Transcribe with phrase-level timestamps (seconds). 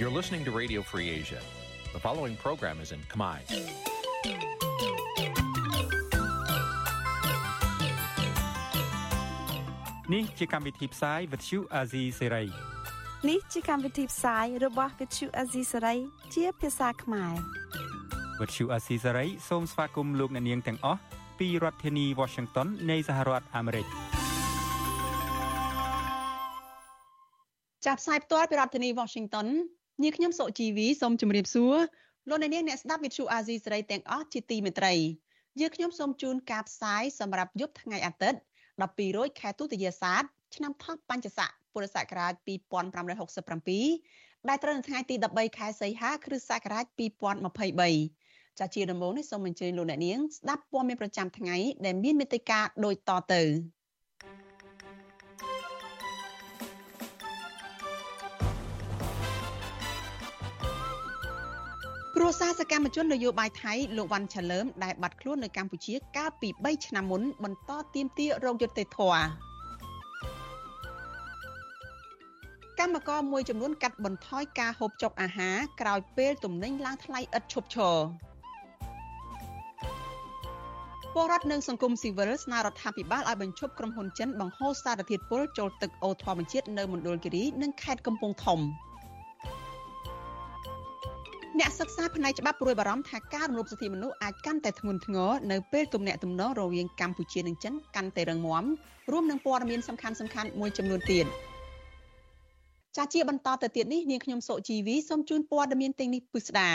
[0.00, 1.40] You're listening to Radio Free Asia.
[1.92, 3.38] The following program is in Khmer.
[10.14, 12.46] នេះជាកម្មវិធីផ្សាយ Vuthu Azizi Serai
[13.28, 15.98] នេះជាកម្មវិធីផ្សាយរបស់ Vuthu Azizi Serai
[16.34, 17.34] ជាភាសាខ្មែរ
[18.40, 21.00] Vuthu Azizi Serai សូមស្វាគមន៍លោកអ្នកនាងទាំងអស់
[21.38, 23.86] ពីរដ្ឋធានី Washington នៃសហរដ្ឋអាមេរិក
[27.86, 29.46] ចាប់ផ្សាយផ្ទាល់ពីរដ្ឋធានី Washington
[30.03, 31.75] នាងខ្ញុំសុជីវីសូមជម្រាបសួរ
[32.29, 34.93] លោកអ្នកនាងអ្នកស្ដាប់វិទ្យុអាស៊ីសេរីទាំងអស់ជាទីមេត្រី
[35.59, 38.39] យើងខ្ញុំសូមជូនការផ្សាយសម្រាប់យប់ថ្ងៃអាទិត្យ
[38.77, 40.23] 12រោចខែទុតិយាសាទ
[40.55, 46.85] ឆ្នាំថោះបัญចស័កពុរសករាជ2567ដែលត្រូវនៅថ្ងៃទី13ខែសីហាគ្រិស្តសករាជ
[47.71, 53.41] 2023ចាជាដំបូងនេះសូមអញ្ជើញលោកអ្នកនាងស្ដាប់ព័ត៌មានប្រចាំថ្ងៃដែលមានមេត្តាដូចតទៅ
[62.23, 69.21] គ្រួសារសកម្មជននយោបាយថៃលោកវ៉ាន់ឆាលើមដែលបាត់ខ្លួននៅកម្ពុជាកាលពី3ឆ្នាំមុនបន្តទៀមទារោគយុត្តិធម៌
[72.79, 77.97] កម្មករមួយចំនួនកាត់បន្ថយការហូបចុកអាហារក្រោយពេលទំនិញឡើងថ្លៃឥតឈប់ឈរ
[81.13, 88.61] ពលរដ្ឋនិងសង្គមស៊ីវិលស្នើរដ្ឋាភិបាលឲ្យបញ្ឈប់ក្រុមហ៊ុនចិនបង្ហូរសារធាតុពុលចូលទឹកអូធម្មជាតិនៅមណ្ឌលគិរីនិងខេត្តកំពង់ធំ។
[91.59, 98.63] អ្នកសិក្សាផ្នែកច្បាប់ព្រួយបារម្ភថាការរំលោភសិទ្ធិមនុស្សអាចកាន់តែធ្ងន់ធ្ងរនៅពេលទំនាក់ទំនងរវាងកម្ពុជានិងចិនកាន់តែរឹងមាំ
[99.11, 101.25] រួមនឹងព័ត៌មានសំខាន់សំខាន់មួយចំនួនទៀត
[102.97, 106.69] ចាជាបន្តទៅទៀតនេះនាងខ្ញុំសុជីវីសូមជូនព័ត៌មានទាំងនេះពិស្ដា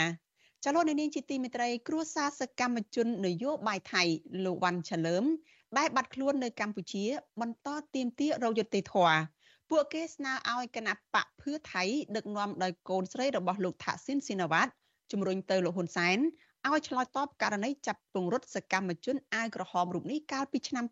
[0.65, 4.03] ចលនានាងជាទីមេត្រីគ្រួសារសកម្មជននយោបាយថៃ
[4.45, 5.23] លោកវ៉ាន់ឆាលើម
[5.77, 7.03] ដែលបាត់ខ្លួននៅកម្ពុជា
[7.41, 9.17] បន្តទាមទាររោគយុត្តិធម៌
[9.69, 11.83] ពួកគេស្នើឲ្យគណៈបកភឿថៃ
[12.15, 14.71] ដឹកនាំដោយកូនស្រីរបស់លោកថាក់ស៊ីនស៊ីណាវ៉ាត់
[15.11, 16.17] ជំរុញទៅលោកហ៊ុនសែន
[16.67, 20.85] ឲ្យឆ្លើយតបករណីចាប់ពង្រត់សកម្មជនអាវក្រហមរូបនេះកាលពីឆ្នាំ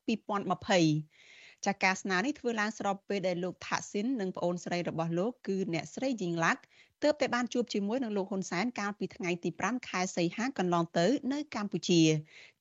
[1.00, 6.62] 2020ចាការស្នើនេះធ្វើឡើងស្របពេលដែលលោកថាក់ស៊ីននិងប្អូនស្រីរបស់លោកគឺអ្នកស្រីយីងឡាក់
[7.03, 12.02] ទើបតែបានជួបជាមួយនឹងលោកហ៊ុនសែនកាលពីថ្ងៃទី5ខែសីហាកន្លងទៅនៅកម្ពុជា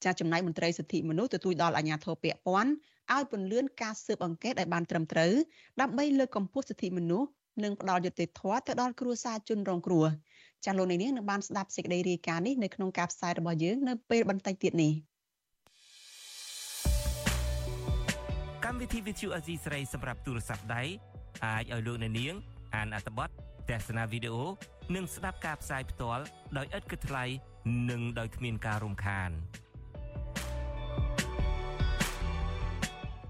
[0.05, 2.73] ចាចំណែកមន្ត្រីសិទ្ធិមនុស្សទទូចដល់អាជ្ញាធរពាក់ព័ន្ធ
[3.13, 5.33] ឲ្យពន្លឿនការស៊ើបអង្កេតឲ្យបានត្រឹមត្រូវ
[5.81, 7.29] ដើម្បីលើកកម្ពស់សិទ្ធិមនុស្ស
[7.65, 10.07] និងផ្ដល់យុត្តិធម៌ទៅដល់គ្រួសារជនរងគ្រោះ
[10.65, 14.93] ចាលោកនាងនឹងបានស្ដាប់សេចក្តីរាយការណ៍នេះនៅក្នុងការផ្សាយរបស់យើងនៅពេលបន្តិចទៀតនេះ
[18.65, 20.83] កម្មវិធី Vithu Azizi ស្រីសម្រាប់ទូរស័ព្ទដៃ
[21.45, 22.35] អាចឲ្យលោកអ្នកនាង
[22.75, 23.29] អានអត្ថបទ
[23.71, 24.45] ទស្សនាវីដេអូ
[24.95, 26.25] និងស្ដាប់ការផ្សាយផ្ទាល់
[26.57, 27.25] ដោយឥតគិតថ្លៃ
[27.91, 29.31] និងដោយគ្មានការរំខាន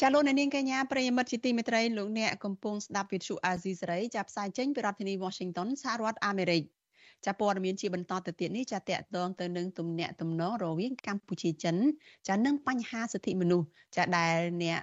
[0.00, 6.62] ចាលោកនាងកញ្ញាប្រិយមិត្តជាទីមេត្រីលោកអ្នកកំពុងស្ដាប់វិទ្យុអាស៊ីសេរីចាប់ផ្សាយចេញពីរដ្ឋធានី Washington សហរដ្ឋអាមេរិក
[7.26, 11.76] ចាព័ត៌មានជាបន្តទៅទៀតនេះចាតកតងទៅនឹងទំនាក់ទំនងរវាងកម្ពុជាចិន
[12.28, 14.80] ចានឹងបញ្ហាសិទ្ធិមនុស្សចាដែលអ្នក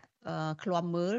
[0.63, 1.16] ឃ្លាំមើល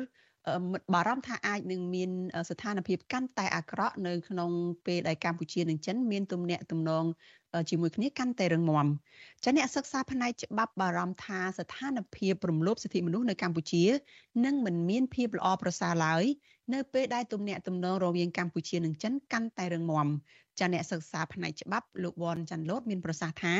[0.94, 2.10] បារម្ភថាអាចនឹងមាន
[2.50, 4.50] ស្ថានភាពកាន់តែអាក្រក់នៅក្នុង
[4.87, 7.05] ពេលដែលកម្ពុជានិងចិនមានទំនាក់ទំនង
[7.71, 8.87] ជាមួយគ្នាកាន់តែរឹងមាំ
[9.44, 13.84] ចាអ្នកសិក្សាផ្នែកច្បាប់បារម្ភថាស្ថានភាពរំលោភសិទ្ធិមនុស្សនៅកម្ពុជា
[14.44, 16.25] នឹងមិនមានភាពល្អប្រសើរឡើយ
[16.75, 20.09] នៅពេលដែលទំនាក់ទំនងរវាងកម្ពុជានិងចិនកាន់តែរឹងមាំ
[20.59, 23.55] ចាអ្នកសិក្សាផ្នែកច្បាប់លោកវ៉ាន់ចាន់ឡូតមានប្រសាសន៍ថា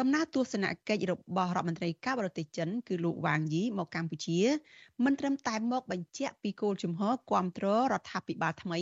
[0.00, 4.40] ដំណើរទស្សនកិច្ចរបស់រដ្ឋមន្ត្រីការបរទេសចិនគឺលោកវ៉ាងយីមកកម្ពុជា
[5.04, 8.80] មិនត្រឹមតែមកបញ្ជាក់ពីគោលជំហរគ្រប់គ្រងរដ្ឋាភិបាលថ្មី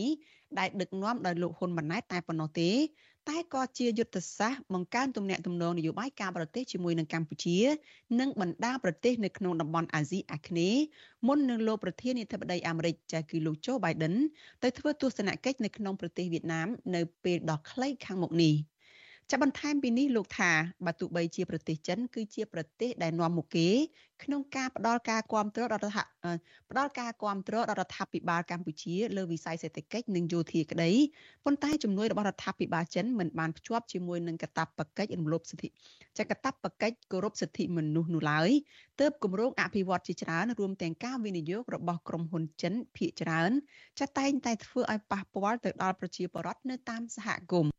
[0.59, 2.71] ដែលដឹកនាំដោយលោកហ៊ុនម៉ាណែតតែប៉ុណ្ណោះទេ
[3.29, 7.59] តែក៏ជាយុទ្ធសាស្ត្របង្កើនទំនាក់ទំនងនយោបាយការបរទេសជាមួយនឹងកម្ពុជា
[8.21, 10.83] និងបណ្ដាប្រទេសនៅក្នុងតំបន់អាស៊ីអាគ្នេយ៍
[11.27, 14.15] មុននឹងលោកប្រធានាធិបតីអាមេរិកចាគឺលោកโจ Biden
[14.63, 18.55] ទៅធ្វើទស្សនកិច្ចនៅក្នុងប្រទេសវៀតណាមនៅពេលដ៏ខ្លីខាងមុខនេះ
[19.33, 20.51] ចាប់បន្ថែមពីនេះលោកថា
[20.87, 23.69] បើទោះបីជាប្រទេសចិនគឺជាប្រទេសដែលនាំមុខគេ
[24.23, 26.09] ក្នុងការផ្ដល់ការគាំទ្រដល់រដ្ឋ
[26.71, 30.91] ផ្ដល់ការគាំទ្រដល់រដ្ឋាភិបាលកម្ពុជាលើវិស័យសេដ្ឋកិច្ចនិងយោធាក្តី
[31.45, 35.69] ប៉ុន្តែជំនួយរបស់រដ្ឋាភិបាលចិនមិនបានភ្ជាប់ជាមួយនឹងកាតព្វកិច្ចរំលោភសិទ្ធិ
[36.19, 38.51] ចកតបកិច្ចគោរពសិទ្ធិមនុស្សនោះឡើយ
[39.01, 43.51] ទើបគម្រោងអភិវឌ្ឍជាច្រើនរួមទាំងការវិនិយោគរបស់ក្រុមហ៊ុនចិនភាគច្រើន
[44.01, 47.71] ចាតែងតែធ្វើឲ្យប៉ះពាល់ទៅដល់ប្រជាពលរដ្ឋនៅតាមសហគមន៍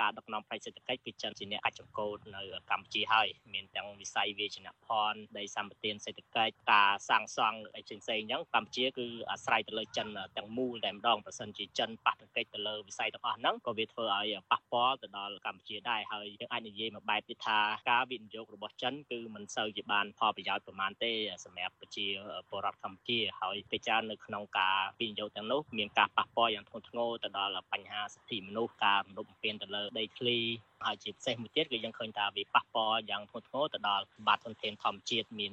[0.00, 17.58] ការដឹកនាំផ្នែកសេដ្ឋកិច្ចគឺចិនជាអ្នកអាចចង្កូតនៅកម្ពុជាហើយមានទាំងវិស័យវាចនភ័ណ្ឌដីសម្បត្តិសេដ្ឋកិច្ចការសាងសង់អីផ្សេងៗអញ្ចឹងកម្ពុជាគឺអាស្រ័យទៅលើចិនទាំងមូលតែម្ដងប្រសិនជាចិនប៉ះទង្គិចទៅលើវិស័យទាំងអស់ហ្នឹងក៏វាធ្វើឲ្យប៉ះពាល់ទៅដល់កម្ពុជាដែរហើយយើងអាចនិយាយមួយបែបទៀតថា
[17.90, 21.12] ការវិនិយោគរបស់ចិនគឺមិនសូវជាបានផលប្រយោជន៍ប្រមាណទេ
[21.44, 22.06] សម្រាប់ប្រជា
[22.48, 30.38] ពលរដ្ឋកម្ពុជាហើយពេចច្រើននៅក្នុងការវិនិយោគទាំងនោះមានការប៉ះពាល់យ៉ាងធ្ងន់ធ្ងរទៅដល់បញ្ហាសិទ្ធិមនុស្សការរំលោភបំពានទៅលើដីធ្លី
[30.86, 35.52] ហើយជាពិសេសមួយទៀតគឺយើងឃើញថាវាប៉ះពាល់យ៉ាងធ្ងន់ធ្ងរទៅដល់សម្បត្តិធនធានធម្មជាតិមាន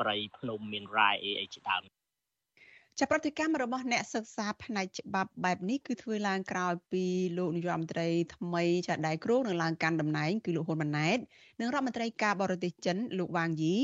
[0.00, 1.84] ព្រៃភ្នំមានរ៉ែអីអីជាដើម
[3.00, 7.04] ចាប់ប្រតិកម្មរបស់អ្នកសិក្សាផ្នែកច្បាប់បែបនេះគឺធ្វើឡើងក្រោយពី
[7.38, 11.18] លោកនាយរដ្ឋមន្ត្រីថ្មីចាដៃគ្រូនឹងឡើងកាន់តំណែងគឺលោកហ៊ុនម៉ាណែត
[11.60, 13.76] និងរដ្ឋមន្ត្រីការបរទេសចិនលោកវ៉ាងយី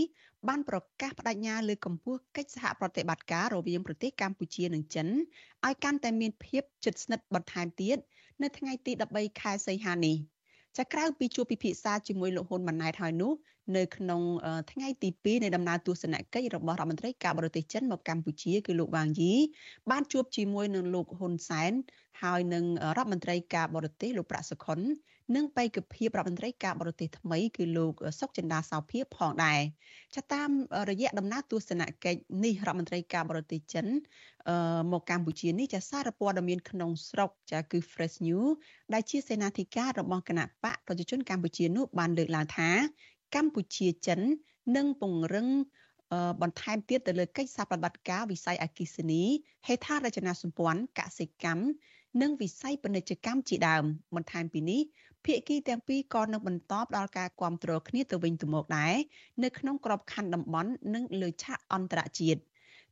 [0.48, 5.08] បានប្រកាសបដិញ្ញាលើកម្ពុជាកិច្ចសហប្រតិបត្តិការរវាងប្រទេសកម្ពុជានិងចិន
[5.66, 7.98] ឲ្យកាន់តែមានភាពជិតស្និទ្ធបន្ថែមទៀត
[8.42, 10.16] នៅថ្ងៃទី13ខែសីហានេះ
[10.78, 13.32] ចាក្រៅពីជួបពិភាក្សាជាមួយលោកហ៊ុនម៉ាណែតហើយនោះ
[13.76, 14.22] នៅក្នុង
[14.72, 19.32] ថ្ងៃទី2នៃដំណើរទស្សនកិច្ចរបស់រដ្ឋមន្ត្រីការបរទេសចិនមកកម្ពុជាគឺលោកវ៉ាងយី
[19.90, 21.72] បានជួបជាមួយនឹងលោកហ៊ុនសែន
[22.22, 22.64] ហើយនឹង
[22.96, 24.78] រដ្ឋមន្ត្រីការបរទេសលោកប្រាក់សុខុន
[25.36, 29.60] និងបេក្ខភាពរដ្ឋមន្ត្រីការបរទេសថ្មីគឺលោកសុកចិន្តាសោភាផងដែរ
[30.16, 30.50] ចាតាម
[30.90, 33.86] រយៈដំណើរទស្សនកិច្ចនេះរដ្ឋមន្ត្រីការបរទេសចិន
[34.92, 38.50] មកកម្ពុជានេះចាសារព័ត៌មានក្នុងស្រុកចាគឺ Fresh News
[38.92, 42.70] ដែលជាសេនាធិការរបស់គណៈបកប្រជាជនកម្ពុជានោះបានលើកឡើងថា
[43.34, 44.20] កម្ពុជាចិន
[44.76, 45.48] នឹងពង្រឹង
[46.42, 49.22] បន្ថែមទៀតទៅលើកិច្ចសហប្រតិបត្តិការវិស័យអគិសនី
[49.66, 51.62] ហេដ្ឋារចនាសម្ព័ន្ធកសិកម្ម
[52.22, 53.84] និងវិស័យពាណិជ្ជកម្មជាដើម
[54.14, 54.80] បន្ថែមពីនេះ
[55.26, 58.94] ភាគីទាំងពីរក៏នឹងបន្តផ្ដល់ការគាំទ្រគ្នាទៅវិញទៅមកដែរ
[59.42, 62.40] នៅក្នុងក្របខ័ណ្ឌតំបន់និងលើឆាកអន្តរជាតិ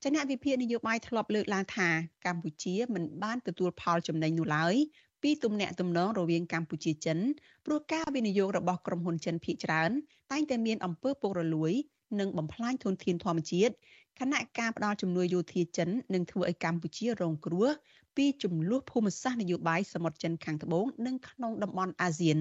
[0.04, 1.88] ចនៈវិភាគនយោបាយធ្លាប់លើកឡើងថា
[2.26, 4.74] កម្ពុជាមិនបានទទួលផលចំណេញនោះឡើយ
[5.22, 7.18] ពីទំនាក់ទំនងរវាងកម្ពុជាចិន
[7.66, 9.90] ព្រោះការវិនិយោគរបស់ក្រុមហ៊ុនចិនភាគច្រើន
[10.32, 11.72] តែងតែមានអំពើពុករលួយ
[12.20, 13.74] និងបំផ្លាញធនធានធម្មជាតិ
[14.20, 17.68] ខណៈការផ្ដល់ជំនួយយោធាចិននឹងធ្វើឲ្យកម្ពុជារងគ្រោះ
[18.16, 22.38] ពីចំនួនភូមិសាស្ត្រនយោបាយសមុទ្រចិនខាងត្បូងនិងក្នុងតំបន់អាស៊ាន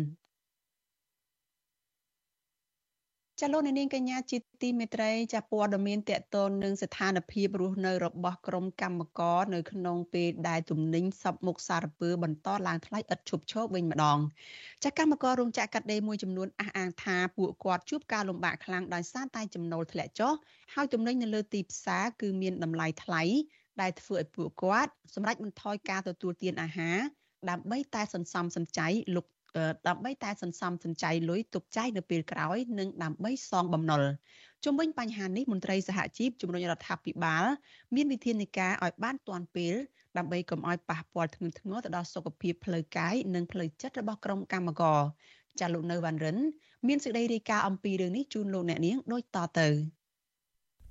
[3.42, 14.20] ចាលោកនាងកញ្ញាជាទីមេត្រីចាព័ត៌មានតកតននឹងស្ថានភាពរស់នៅរបស់ក្រុមកម្មករនៅក្នុងពេលដែលទំនិញសពមុខសារពើបន្តឡើងថ្លៃឥតឈប់ឈរវិញម្ដង
[14.84, 20.34] ចាកម្មកររោងចក្រកាត់ដេរមួយចំនួនអះអាងថាពួកគាត់ជួបការលំបាកខ្លាំងដោយសារតែចំណូលធ្លាក់ចុះ
[20.74, 23.24] ហើយទំនិញនៅលើទីផ្សារគឺមានតម្លៃថ្លៃ
[23.82, 26.98] ដែលធ្វើឲ្យពួកគាត់សម្រេចបន្ថយការទទួលទានអាហារ
[27.50, 29.26] ដើម្បីតែសន្សំសំចៃលុក
[29.88, 34.04] ដើម្បីតែសន្សំសំចៃលុយទុកចាយនៅពេលក្រោយនិងដើម្បីសងបំណុល
[34.66, 37.46] ជំវិញបញ្ហានេះមន្ត្រីសហជីពជំរុញរដ្ឋាភិបាល
[37.96, 39.74] មានវិធានការឲ្យបានទាន់ពេល
[40.18, 45.00] ដើម្បីកុំឲ្យប៉ះពាល់ធ្ងន់ធ្ងរទៅដល់សុខភាពផ្លូវកាយនិងផ្លូវចិត្តរបស់ក្រុមកម្មករ
[45.60, 46.38] ចាលោកនៅវ៉ាន់រិន
[46.88, 49.68] មានសេចក្តីរាយការណ៍អំពីរឿងនេះជូនលោកអ្នកនាងដូចតទៅ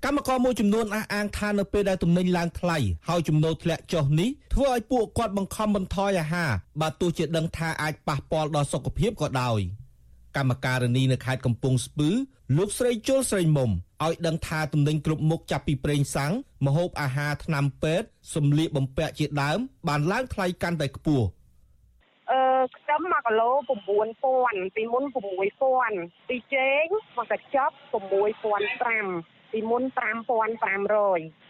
[0.04, 2.78] កម្មករមួយចំនួនអះអាងថានៅពេលដែលទំនិញឡើងថ្លៃ
[3.08, 6.50] ហើយចំណូលធ្លាក់ចុះនេះធ្វើឲ្យពួកគាត់បង្ខំបន្ថយអាហារ
[6.80, 9.60] បើទោះជាដឹងថាអាចប៉ះពាល់ដល់សុខភាពក៏ដោយ
[10.36, 12.10] កម្មការនីនៅខេត្តកំពង់ស្ពឺ
[12.56, 13.70] លោកស្រីជុលស្រីមុំ
[14.04, 16.32] ឲ្យដឹងថាទំនិញគ្រប់មុខចាប់ពីប្រេងសាំង
[16.66, 21.26] ម្ហូបអាហារថ្នាំពេទ្យសម្លៀកបំពាក់ជាដើម បានឡើងថ្លៃកាន់តែខ្ពស់
[22.30, 22.40] អឺ
[22.76, 23.50] ខ្ទឹម1គីឡូ
[24.12, 25.04] 9000ពីមុន
[25.66, 26.84] 6000ពីចេង
[27.16, 30.58] មកកញ្ចប់6500 ពីមុន5500អញ្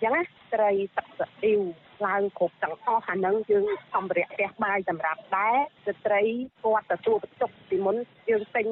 [0.03, 0.23] ចឹងណា
[0.55, 1.61] ត្រីទឹកស្អ៊ីវ
[2.07, 6.23] ឡើងគ្រប់ទាំងអស់អានឹងយើងសម្ភារៈផ្ទះបាយសម្រាប់ដែរស្ត្រី
[6.65, 7.97] គាត់ទទួលបន្ទុកពីមុន
[8.29, 8.67] យើងទិញ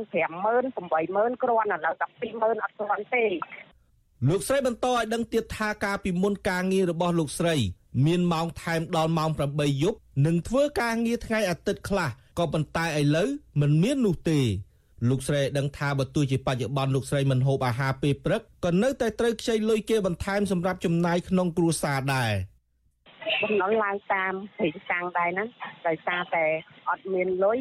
[0.53, 0.65] 50000
[1.35, 3.25] 80000គ្រាន់ឥឡូវតែ20000អត់គ្រាន់ទេ
[4.29, 7.57] លោកស្រីបន្តឲ្យដឹងទៀតថាការពីមុនការងាររបស់លោកស្រី
[8.07, 13.29] មានម៉ោងថែមដល់ម៉ោង8យប់និងធ្វើការងារថ្ងៃអាទិត្យខ្លះក៏ប៉ុន្តែឥឡូវ
[13.61, 14.41] មិនមាននោះទេ
[15.11, 22.33] លោកស្រីដឹងថាបើទោះជាបច្ចុប្បន្នលោកស្រីមិនហូបអាហារពេលព្រឹកក៏នៅតែត្រូវខ្ចីលុយគេបន្ថែមសម្រាប់ចំណាយក្នុងគ្រួសារដែរ
[23.43, 25.49] បំណុលឡើងតាមព្រេងសាំងដែរហ្នឹង
[25.87, 26.45] ដោយសារតែ
[26.89, 27.59] អត់មានលុយ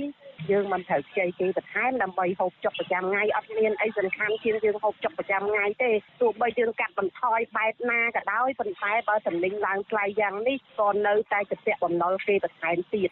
[0.52, 13.10] យើងមិនត្រូវខ្ចីគេបន្ថែមដើម្បីហូបចុកប្រចាំថ្ងៃអត់មានអីសំខាន់ជាងយើងហូបចុកប្រចាំថ្ងៃទេទោះបីយើងកាត់បន្ថយបែបណាក៏ដោយប៉ុន្តែបើតំណែងឡើងថ្លៃយ៉ាងនេះក៏នៅតែជាបំណុលគេបន្ថែមទៀត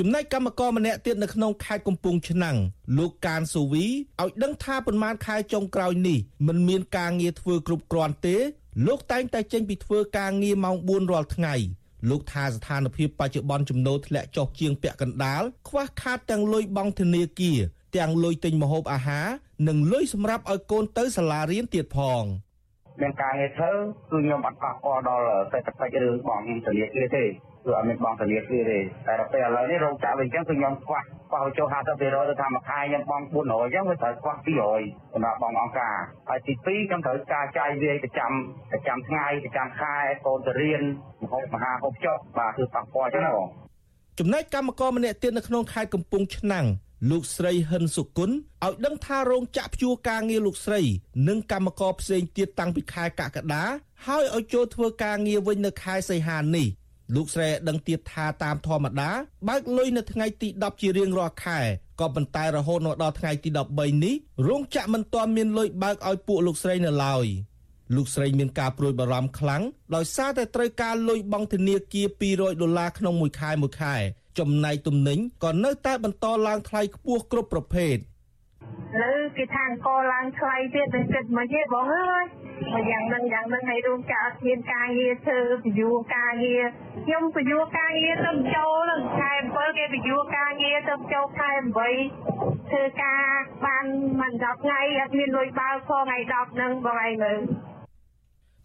[0.00, 2.56] ចំណែកកម្មករម្នាក់ទៀតនៅក្នុងខេត្តកំពង់ឆ្នាំង
[2.98, 8.36] លោកកានសូវីឲ្យដឹងថាប៉ុន្មានខែចុងក្រោយនេះមិនមានការងារធ្វើគ្រប់គ្រាន់ទេ
[8.86, 11.54] លោកតែងតែចេញពីធ្វើការងារម៉ោង4រាល់ថ្ងៃ
[12.10, 17.58] លោកថាស្ថានភាពបច្ចុប្បន្នចំណូលធ្លាក់ចុះជាងពាក់កណ្ដាលខ្វះខាតទាំងលុយបង់ធនាគារ
[17.96, 19.26] ទាំងលុយទិញម្ហូបអាហារ
[19.68, 22.22] និងលុយសម្រាប់ឲ្យកូនទៅសាលារៀនទៀតផង
[23.00, 23.70] មានការងារធ្វើ
[24.10, 27.24] គឺខ្ញុំអត់ប៉ះពាល់ដល់សេដ្ឋកិច្ចឬបងធនាគារទេ
[27.66, 34.34] គឺអត់មានបងធនាគារទេតែដល់ពេលឥឡូវនេះរោងចក្រវិញអញ្ចឹងគឺខ្ញុំខ្វះខ្វះចូល50%ទៅថាមួយខែខ្ញុំបង400អញ្ចឹងវាត្រូវខ្វះ
[34.74, 35.96] 200សម្រាប់បងអង្គការ
[36.28, 38.30] ហើយទី2ខ្ញុំត្រូវការចាយវាយប្រចាំ
[38.72, 39.94] ប្រចាំថ្ងៃប្រចាំខែ
[40.26, 40.82] កូនទៅរៀន
[41.22, 43.48] មហូបមហាហូបចុកបាទគឺប៉ះពាល់អញ្ចឹងណាបង
[44.18, 46.66] ចំណែកកម្មករម្នាក់ទៀតនៅក្នុងខេត្តកំពង់ឆ្នាំង
[47.10, 50.80] លោកស្រីហិនសុគន្ធឲ្យដឹងថារោងចក្រព្យួរការងារលោកស្រី
[51.28, 53.64] និងកម្មករផ្សេងទៀតតាំងពីខែកក្កដា
[54.06, 56.68] ហើយឲ្យចូលធ្វើការងារវិញនៅខែសីហានេះ
[57.14, 59.10] លោកស្រីដឹងទៀតថាតាមធម្មតា
[59.48, 61.60] បើកលុយនៅថ្ងៃទី10ជារៀងរាល់ខែ
[62.00, 64.14] ក៏ប៉ុន្តែរហូតដល់ថ្ងៃទី13នេះ
[64.48, 67.26] រោងចក្រមិនទាន់មានលុយបើកឲ្យពួកលោកស្រីនៅឡើយ
[67.94, 69.62] លោកស្រីមានការព្រួយបារម្ភខ្លាំង
[69.94, 73.94] ដោយសារតែត្រូវការលុយបង់ធនាគារ200ដុល្លារក្នុងមួយខែមួយខែ
[74.38, 77.96] ចំណែកទំនិញក៏នៅតែបន្តឡើងថ្លៃខ្ពស់គ្រប់ប្រភេទ
[79.00, 82.24] លើគេថាអង្គឡើងថ្លៃទៀតមិនគិតមកទេបងអើយ
[82.72, 86.64] មកយ៉ាងនឹងយ៉ាងនឹងឲ្យរោងចក្រអត់មានការងារធ្វើពយួរការងារ
[87.04, 93.22] ខ្ញុំពយួរការងារទៅចូលនឹងខែ7គេពយួរការងារទៅចូលខែ8ធ្វើការ
[93.66, 93.84] បាន
[94.20, 97.40] មិន10ថ្ងៃអត់មានលុយបើផងថ្ងៃ10ហ្នឹងបងឯងមើល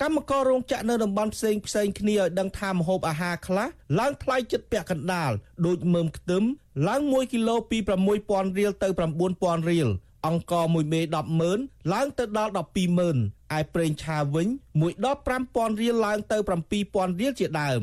[0.02, 3.68] កម្មកររោងចក្រនៅតំបន់ផ្សេងផ្សេងគ្នាឲ្យដឹងថាម្ហូបអាហារខ្លះ
[4.00, 5.32] ឡើងថ្លៃចិត្តពាក់កណ្ដាល
[5.66, 6.44] ដូចមើមខ្ទឹម
[6.88, 7.78] ឡើង1គីឡូពី
[8.18, 8.88] 6000រៀលទៅ
[9.30, 9.88] 9000រៀល
[10.28, 11.02] អង្ករ1មេ
[11.48, 12.52] 100000ឡើងទៅដល់
[13.02, 14.48] 120,000ឯប្រេងឆាវិញ
[14.80, 15.18] 1ដប
[15.50, 16.38] 5000រៀលឡើងទៅ
[16.80, 17.82] 7000រៀលជាដើម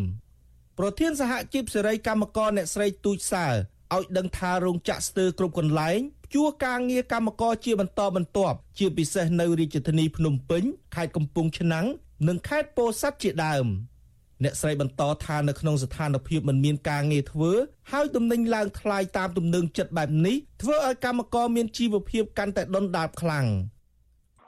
[0.78, 6.00] ប្រធានសហជីពសេរីកម្មករអ្នកស្រីទូចសើឲ្យដឹងថារោងចក្រស្ទើរគ្រប់កន្លែង
[6.34, 10.62] ជួការងារកម្មករជាបន្តបន្ទាប់ជាពិសេសនៅរាជធានីភ្នំពេញ
[10.94, 11.86] ខេត្តកំពង់ឆ្នាំង
[12.26, 13.66] និងខេត្តពោធិ៍សាត់ជាដើម
[14.44, 17.52] អ្នកស្រីបន្តថានៅក្នុងស្ថានភាពមិនមានការងារធ្វើ
[17.92, 23.46] ហើយទំនិញឡើងថ្លៃតាមទំនឹងចិត្តបែបនេះធ្វើឲ្យកម្មករមានជីវភាពកាន់តែដុនដាបខ្លាំង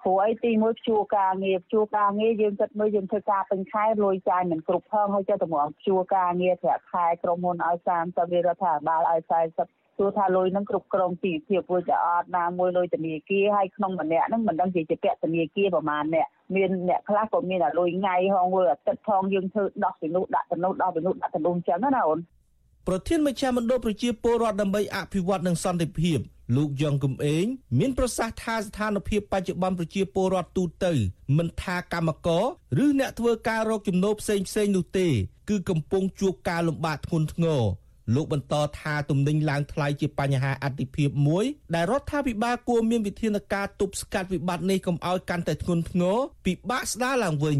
[0.02, 9.20] ព្រោះអីទីមួយជួការងារជួការងារយើងគិតមើលយើងធ្វើការពេញខែលុយចាយមិនគ្រប់ផងហើយចិត្តតម្រង់ជួការងារប្រាក់ខែក្រុមហ៊ុនឲ្យ30វារដ្ឋាភិបាលឲ្យ
[9.56, 22.18] 40 សួរថាលុយនឹងគ្រប់គ្រងជីវភាពរួចតែអត់ណាមួយលុយធនាគារហើយក្នុងម្នាក់ហ្នឹងមិនដឹងជាជាពាក់ធនាគារប្រហែលអ្នកមានអ្នកខ្លះក៏មានតែលុយថ្ងៃហងលុយអាទិត្យផងយើងធ្វើដោះពីនោះដាក់ទៅនោះដោះពីនោះដាក់ទៅនោះអញ្ចឹងណាអូន
[22.88, 26.18] ប្រធានមជ្ឈមណ្ឌលប្រជាពលរដ្ឋដើម្បីអភិវឌ្ឍនិងសន្តិភាព
[26.56, 27.44] លោកយ៉ងគំអេង
[27.78, 30.92] មានប្រសាសន៍ថាស្ថានភាពបច្ចុប្បន្នប្រជាពលរដ្ឋទូទៅ
[31.36, 32.44] មិនថាកម្មករ
[32.84, 35.08] ឬអ្នកធ្វើការរកចំណូលផ្សេងផ្សេងនោះទេ
[35.48, 37.62] គឺកំពុងជួបការលំបាកធ្ងន់ធ្ងរ
[38.15, 41.45] លោកបន្តថាទំនិញឡើងថ្លៃជាបញ្ហាអតិភិបមួយ
[41.75, 47.59] ដែលរដ្ឋាភិបាលគួរមានវិធានការទប់ស្កាត់វិបត្តិនេះកុំឲ្យកាន់តែធ្ងន់ធ្ងរពិបាកស្ដារឡើងវិញ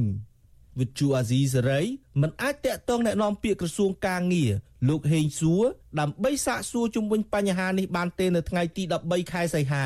[0.80, 1.82] វិទ្យុអាស៊ីសេរី
[2.22, 4.52] មិនអាចតាក់ទងแนะនាំពាក្យក្រសួងការងារ
[4.90, 5.64] លោកហេងសួរ
[6.00, 9.86] ដើម្បីសាកសួរជុំវិញបញ្ហានេះបានទេនៅថ្ងៃទី13ខែសីហា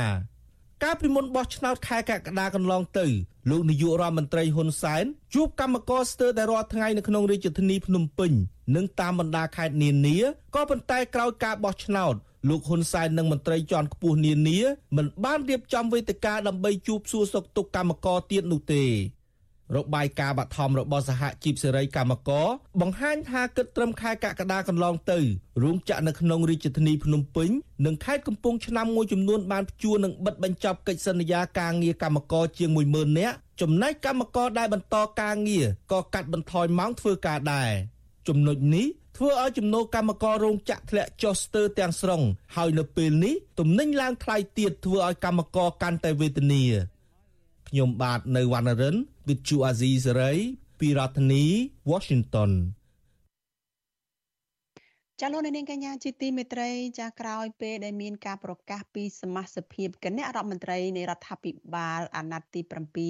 [0.83, 3.07] កាលពីមុនបោះឆ្នោតខែកក្កដាកន្លងទៅ
[3.50, 8.32] លោកនាយករដ្ឋមន្ត្រីហ៊ុនសែនជួបកម្មករស្ទើរតែរាល់ថ្ងៃនៅក្នុងរាជធានីភ្នំពេញ
[8.76, 10.16] និងតាមបណ្ដាខេត្តនានា
[10.54, 12.14] ក៏ប៉ុន្តែក្រោយការបោះឆ្នោត
[12.48, 14.58] លោកហ៊ុនសែននិងមន្ត្រីជាន់ខ្ពស់នានា
[14.96, 18.84] មិនបានរៀបចំវេទិកាដើម្បីជួបសួរសុខទុក្ខកម្មករទៀតនោះទេ
[19.76, 22.46] របាយការណ៍បឋមរបស់សហជីពសេរីកម្មករ
[22.80, 25.18] បង្ហាញថាគិតត្រឹមខែកក្កដាកន្លងទៅ
[25.62, 27.50] រោងចក្រនៅក្នុងរាជធានីភ្នំពេញ
[27.86, 37.70] និងខេត្តកំពង់ឆ្នាំងមួយចំនួនបានព្យួរនិងបិទបញ្ចប់កិច្ចសន្យាការងារកម្មករជាង10000នាក់ចំណែកកម្មករដែលបន្តការងារក៏កាត់បន្ថយម៉ោងធ្វើការដែរ
[38.28, 42.22] ចំណុចនេះធ្វើឲ្យចំណូលកម្មកររោងចក្រធ្លាក់ចុះស្ទើរទាំងស្រុង
[42.56, 46.64] ហើយនៅពេលនេះទំនិញឡើងថ្លៃទៀតធ្វើឲ្យកម្មករកាន់តែវេទនា
[47.74, 50.38] ខ្ញុំបាទនៅវណ្ណរិន with Chu Azizi Saray
[50.80, 51.44] ពីរដ្ឋធានី
[51.90, 52.50] Washington
[55.20, 62.60] ចាលោកនាងកញ្ញាជាទីមេត្រីចាក្រោយពេលដែលមានការប្រកាសពីសមាជិកគណៈរដ្ឋមន្ត្រីនៃរដ្ឋាភិបាលអាណត្តិទី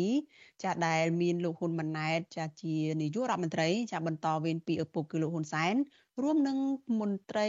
[0.06, 5.75] 7ចាដែលមានលោកហ៊ុនម៉ាណែតចាជានាយករដ្ឋមន្ត្រី ចាបន្តវេនពីឪពុកគឺលោកហ៊ុនសែន
[6.23, 6.59] រួមនឹង
[7.00, 7.49] មន្ត្រី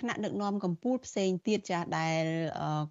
[0.00, 2.24] ថ្នាក់ដឹកនាំកម្ពុជាផ្សេងទៀតចាស់ដែល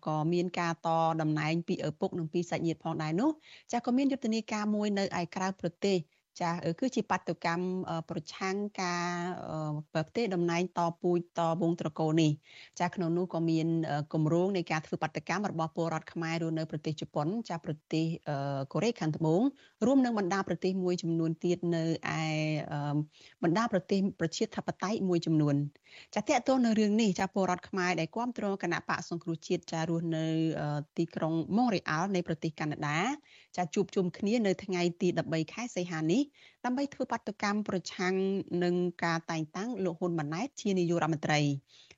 [0.07, 0.89] ក៏មានការត
[1.21, 3.29] តំណែងពីឪពុកនិងពីសាច់ញាតិផងដែរនោះ
[3.71, 5.97] ចាស់ក៏មានយុទ្ធនាការមួយនៅឯក្រៅប្រទេស
[6.41, 7.65] ចាគឺជាបាតុកម្ម
[8.09, 9.07] ប្រឆាំងការ
[9.93, 12.31] ប្រទេសតំណែងតពូជតវងត្រកូលនេះ
[12.79, 13.67] ចាក្នុងនោះក៏មាន
[14.13, 18.05] គម្រោងនៃការធ្វើបាតកម្មរបស់ពលរដ្ឋខ្មែររស់នៅប្រទេសជប៉ុន ចាប្រទេស
[18.73, 19.41] កូរ៉េខាងត្បូង
[19.85, 21.83] រួមនឹងបណ្ដាប្រទេសមួយចំនួនទៀតនៅ
[22.17, 22.21] ឯ
[23.43, 25.55] បណ្ដាប្រទេសប្រជាធិបតេយ្យមួយចំនួន
[26.15, 30.25] ចាតកតទៅនៅរឿងនេះចាពលរដ្ឋខ្មែរដែលគ្រប់គ្រងគណៈបកសង្គ្រោះជាតិចារស់នៅ
[30.97, 32.99] ទីក្រុងម៉ូរីអាល់នៃប្រទេសកាណាដា
[33.57, 36.21] ចាជួបជុំគ្នានៅថ្ងៃទី13ខែសីហានេះ
[36.65, 38.15] ដើម្បីធ្វើបាតុកម្មប្រឆាំង
[38.63, 41.39] នឹងការតែងតាំងលោកហ៊ុនម៉ាណែតជានាយករដ្ឋមន្ត្រី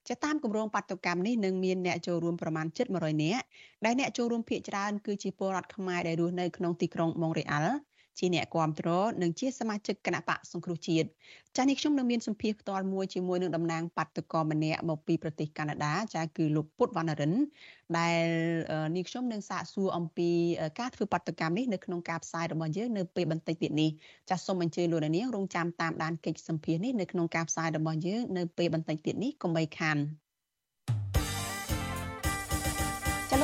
[0.09, 3.43] ចាតាមគម្រោងបាតុកម្មនេះនឹងមានអ្នកចូលរួមប្រមាណ700នាក់
[3.85, 7.75] ដែលអ្នកចូលរួមភាគច្រើនគឺជាពលរដ្ឋខ្មែរដែលរស់នៅក្នុងទីក្រុងម៉ុងរ៉េអាល់
[8.19, 8.87] ជាអ្នកគាំទ្រ
[9.21, 11.07] និងជាសមាជិកគណៈបកសង្គ្រោះជាតិ
[11.57, 17.33] ចានេះខ្ញុំនឹងមានសម្ភារផ្ទាល់មួយជាមួយនឹងតំណាងបាតុករម្នាក់មកពីប្រទេសកាណាដាចាគឺលោកពុតវណ្ណរិន
[17.99, 18.25] ដែល
[18.95, 20.29] នេះខ្ញុំនឹងសាកសួរអំពី
[20.79, 23.89] ការធ្វើបាតុកម្មនេះនៅក្នុងការផ្សាយរបស់យើងនៅពេលបន្តិចទៀតនេះ
[24.29, 29.97] ចាសូមអញ្ជើញលោកនាងរងចាំតាមដានកិច្ចសម្ភារនេះនៅក្នុងការផ្សាយរបស់យើងនៅពេលបន្តិចទៀតនេះកុំបីខាន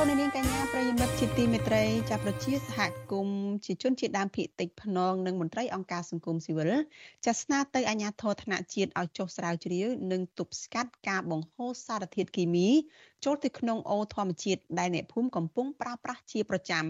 [0.03, 2.79] លនានាងកញ្ញាប្រិយមិត្តជាទីមេត្រីចាប្រជាសហ
[3.11, 6.71] គមន៍ជាជនជាតិដើមភាគតិចភ្នងនិងមន្ត្រីអង្គការសង្គមស៊ីវិល
[7.25, 12.69] ចាស្នើទៅអាជ្ញាធរថ្នាក់ជាតិឲ្យចុះស្រាវជ្រាវនិងទប់ស្កាត់ការបង្ហូរសារធាតុគីមី
[13.25, 16.85] ចូលទៅក្នុងអូរធម្មជាតិដែលអ្នកភូមិកំពុងប្រើប្រាស់ជាប្រចាំ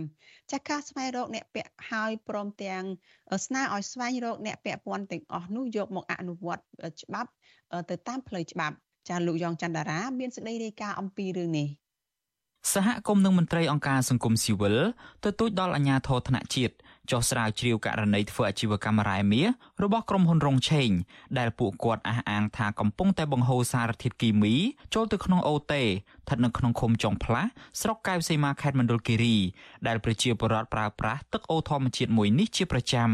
[0.52, 2.84] ចាការស្វែងរកអ្នកពាក់ហើយព្រមទាំង
[3.46, 6.64] ស្នើឲ្យស្វែងរកអ្នកពាក់ព័ន្ធទាំងអស់នោះយកមកអនុវត្ត
[7.02, 7.30] ច្បាប់
[7.90, 8.76] ទៅតាមផ្លូវច្បាប់
[9.10, 11.70] ចាលោកយ៉ងច័ន្ទតារាមានសេចក្តីរាយការណ៍អំពីរឿងនេះ
[12.74, 14.78] សហគមន៍និងមន្ត្រីអង្គការសង្គមស៊ីវិល
[15.24, 16.74] ទទូចដល់អាជ្ញាធរថ្នាក់ជាតិ
[17.12, 19.48] ចុះស្រាវជ្រាវករណីធ្វើអាជីវកម្មរ៉ែមាស
[19.84, 20.90] របស់ក្រុមហ៊ុនរងឆេង
[21.40, 24.56] ដែលពួកគាត់អះអាងថាកំពុងតែបង្ហូរសារធាតុគីមី
[24.94, 27.50] ចូលទៅក្នុងអូតេស្ថិតនៅក្នុងឃុំចុងផ្លាស់
[27.82, 29.38] ស្រុកកែវសីមាខេត្តមណ្ឌលគិរី
[29.88, 33.12] ដែលប្រជាពលរដ្ឋប្រើប្រាស់ទឹកអូធម្មជាតិមួយនេះជាប្រចាំ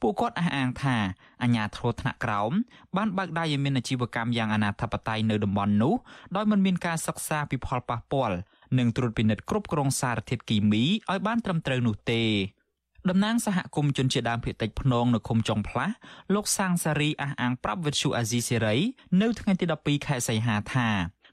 [0.00, 0.96] ពួកគាត់អះអាងថា
[1.42, 2.52] អាញាធរថ្នាក់ក្រោម
[2.96, 5.94] បានបើកដៃឲ្យមានអាជីវកម្មយ៉ាងអនាធបត័យនៅតំបន់នោះ
[6.36, 8.36] ដោយមិនមានការសិក្សាពីផលប៉ះពាល់
[8.78, 12.24] និងត្រួតពិនិត្យគ្រប់គ្រងសារធាតុគីមីឲ្យបានត្រឹមត្រូវនោះទេ
[13.10, 15.94] តំណាងសហគមន៍ជនជាតិដើមភាគតិចភ្នងនៅឃុំចុងផ្លាស់
[16.34, 18.76] លោកសាងសារីអះអាងប្រាប់វិទ្យុអាស៊ីសេរី
[19.22, 20.88] នៅថ្ងៃទី12ខែសីហាថា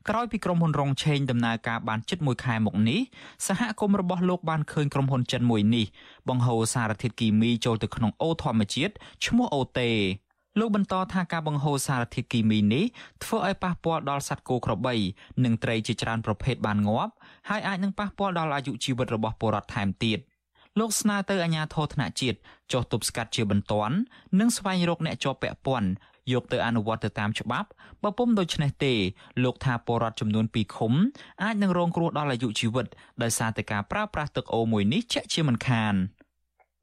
[0.10, 3.02] ក្រោយពីក្រុមហ៊ុនរងឆេងដំណើរការបានជិត1ខែមកនេះ
[3.48, 5.86] សហគមន៍របស់លោកបានឃើញក្រុមហ៊ុនចិនមួយនេះ
[6.30, 8.94] បង្ហូរសារធាតុគីមីចូលទៅក្នុងអូធម្មជាតិ
[9.26, 9.92] ឈ្មោះអូតេ
[10.60, 12.86] លោកបន្តថាការបង្ហូរសារធាតុគីមីនេះ
[13.24, 14.96] ធ្វើឲ្យប៉ះពាល់ដល់សត្វគោក្របី
[15.44, 17.14] និងត្រីជាច្រើនប្រភេទបានងាប់
[17.50, 20.20] ហើយអាចនឹងប៉ះពាល់ដល់អាយុជីវិតរបស់ពលរដ្ឋថែមទៀត
[20.80, 22.38] លោកស្នើទៅអាជ្ញាធរថ្នាក់ជាតិ
[22.72, 23.96] ចុះទប់ស្កាត់ជាបន្ទាន់
[24.40, 25.90] និងស្វែងរកអ្នកជាប់ពាក់ព័ន្ធ
[26.34, 27.70] យកទៅអនុវត្តទៅតាមច្បាប់
[28.04, 28.94] បើពុំដូច្នេះទេ
[29.44, 30.94] លោកថាពលរដ្ឋចំនួន2ឃុំ
[31.44, 32.86] អាចនឹងរងគ្រោះដល់អាយុជីវិត
[33.22, 35.96] ដោយសារតែការប្រើប្រាស់ទឹកអូមួយនេះជាក់ជាមិនខាន។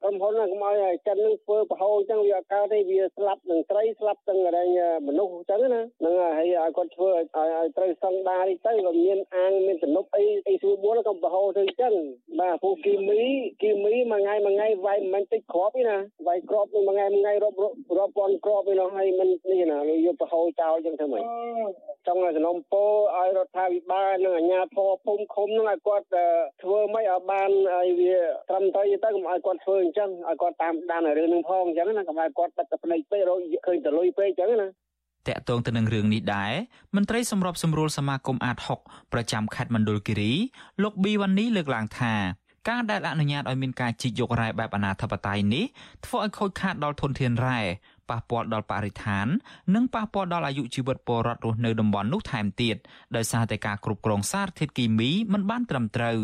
[0.05, 4.65] ក្រុមហ៊ុនហ្នឹងកុំឲ្យចិននឹងធ្វើប្រហោអញ្ចឹងវាអកើតទេវាស្លាប់នឹងត្រីស្លាប់ទាំងអី
[5.07, 7.23] មនុស្សអញ្ចឹងណាហ្នឹងហើយឲ្យគាត់ធ្វើឲ្យ
[7.57, 11.93] ឲ្យត្រូវស្តង់ដារនេះទៅក៏មានអាងមានទំនប់អីអីស្រួលបួនក៏ប្រហោទៅអញ្ចឹង
[12.39, 13.21] បាទពូគីមី
[13.61, 17.57] គីមីមួយថ្ងៃមួយថ្ងៃវាយមិនមែនតិចគ្រាប់ទេណាវាយគ្រាប់មួយថ្ងៃមួយថ្ងៃរាប់
[17.97, 21.23] រាប់ពាន់គ្រាប់ឯនោះហើយមិននេះណាយកប្រហោចោលអញ្ចឹងធ្វើម៉េច
[22.07, 22.85] ចង់ឲ្យសំណុំពោ
[23.17, 26.05] ឲ្យរដ្ឋាភិបាលនិងអាជ្ញាធរភូមិឃុំនឹងឲ្យគាត់
[26.61, 28.15] ធ្វើម៉េចឲ្យបានឲ្យវា
[28.49, 34.67] ត្រឹមត្រូវទៅកុំឲ្យគាត់ធ្វើអញ្ចឹងឲ្យគាត់តាមដានរឿងនឹងផងអញ្ចឹងណាកុំឲ្យគាត់បិទតែភ្នែកពេករកឃើញតលុយពេកអញ្ចឹងណា
[35.27, 36.53] តកតងទៅនឹងរឿងនេះដែរ
[36.95, 40.31] មន្ត្រីសម្របសម្រួលសមាគមអាត6ប្រចាំខេត្តមណ្ឌលគិរី
[40.83, 42.15] លោកប៊ីវ៉ានីលើកឡើងថា
[42.69, 45.65] ការដែលអនុញ្ញាតឲ្យមានការជីកយករ៉ែបែបអនាធបត័យនេះ
[46.05, 47.61] ធ្វើឲ្យខូចខាតដល់ធនធានរ៉ែ
[48.09, 49.27] ប៉ះពាល់ដល់បរិស្ថាន
[49.75, 52.75] និងប៉ះពាល់ដល់អាយុជីវិតពលរដ្ឋរស់នៅតំបន់នោះថែមទៀត
[53.15, 56.19] ដោយសារតែការគ្រប់គ្រងសារធាតុគីមីមិនបានត្រឹមត្រូវ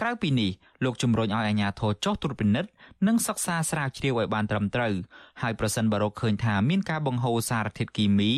[0.00, 0.50] ក្រៅពីនេះ
[0.84, 2.70] លោកជំរុញឲ្យអាជ្ញាធរចុះត្រួតពិនិត្យ
[3.06, 4.94] និងសិក្សាស្រាវជ្រាវឲ្យបានត្រឹមត្រូវ
[5.42, 8.32] ហើយប្រសិនបើរកឃើញថាមានការបង្ហូរសារធាតុគីមី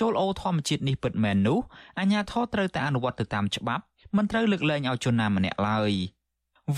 [0.00, 1.58] ចូលអូធម្មជាតិនេះពិតមែននោះ
[1.98, 3.82] អាជ្ញាធរត្រូវតែអនុវត្តទៅតាមច្បាប់
[4.16, 5.92] មិនត្រូវលើកលែងឲ្យជនណាម្នាក់ឡើយ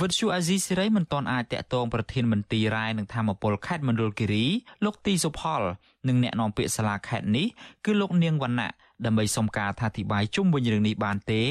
[0.01, 4.45] វិទ្យុអាស៊ីសេរីមិនទាន់អាចតាក់ទងប្រធានមន្ទីររ៉ែនិងធម្មពលខេត្តមណ្ឌលគិរី
[4.85, 5.62] លោកទីសុផល
[6.09, 7.47] និងអ្នកនាំពាក្យសាលាខេត្តនេះ
[7.85, 8.71] គឺលោកនាងវណ្ណៈ
[9.05, 11.43] ដើម្បីសុំការអធិប្បាយជុំវិញរឿងនេះបានទេ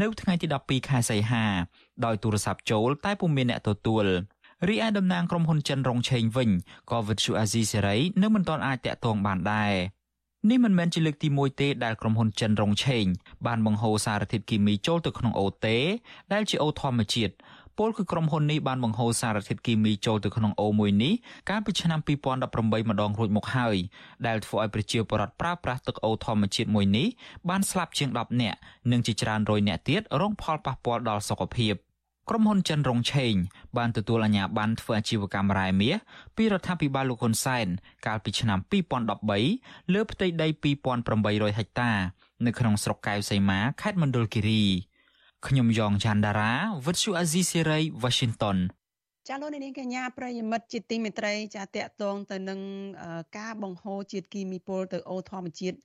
[0.00, 1.44] នៅថ្ងៃទី12ខែសីហា
[2.04, 4.06] ដោយទូរស័ព្ទចូលតែពុំមានអ្នកទទួល
[4.68, 6.50] រីឯតំណាងក្រុមហ៊ុនចិនរងឆេងវិញ
[6.90, 9.74] ក៏វិទ្យុអាស៊ីសេរីនៅមិនទាន់អាចតាក់ទងបានដែរ
[10.50, 13.04] នេះមិនមែនជាលើកទី1ទេដែលក្រុមហ៊ុនចិនរងឆេង
[13.46, 15.78] បានបង្ហូរសារធាតុគីមីចូលទៅក្នុងអូតេ
[16.32, 17.34] ដែលជាអូធម្មជាតិ
[17.78, 21.12] ពលគឺក្រុមហ៊ុននេះបានបង្ហូរសារធាតុគីមីចូលទៅក្នុងអូមួយនេះ
[21.50, 23.76] កាលពីឆ្នាំ2018ម្ដងរួចមកហើយ
[24.26, 27.06] ដែលធ្វើឲ្យប្រជាពលរដ្ឋប្រើប្រាស់ទឹកអូធម្មជាតិមួយនេះ
[27.48, 28.58] បានស្លាប់ជាង10នាក់
[28.90, 31.74] និងជាច្រើនរយនាក់ទៀតរងផលប៉ះពាល់ដល់សុខភាព
[32.28, 33.34] ក្រុមហ៊ុនចិនរងឆេង
[33.76, 35.96] បានទទួលអាជ្ញាប័ណ្ណធ្វើអាជីវកម្មរ៉ែមាស
[36.36, 37.66] ពីរដ្ឋាភិបាលលោកហ៊ុនសែន
[38.06, 38.58] កាលពីឆ្នាំ
[39.26, 40.48] 2013លើផ្ទៃដី
[41.02, 41.92] 2800ហិកតា
[42.46, 44.64] នៅក្នុងស្រុកកែវសីមាខេត្តមណ្ឌលគិរី
[45.46, 46.52] ខ្ញុំយ៉ងច័ន្ទដារា
[46.86, 48.58] វិទ្យុអាស៊ីសេរី Washington
[49.28, 52.60] ចាលោកនាងកញ្ញាប្រិយមិត្តជាទីមេត្រី ចាតកតងទៅនឹង
[53.38, 55.76] ការបង្ហូរជាតិគីមីពុលទៅអូធម្មជាតិ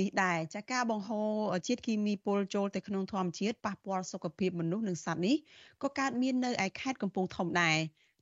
[0.00, 1.28] នេះដែរចាការបង្ហូរ
[1.66, 5.36] ជាតិគីមីពុលចូលទៅក្នុងធម្មជាតិប៉ះពាល់សុខភាពមនុស្សនិងសត្វនេះ
[5.82, 7.76] ក៏កើតមាននៅឯខេត្តកំពង់ធំដែរ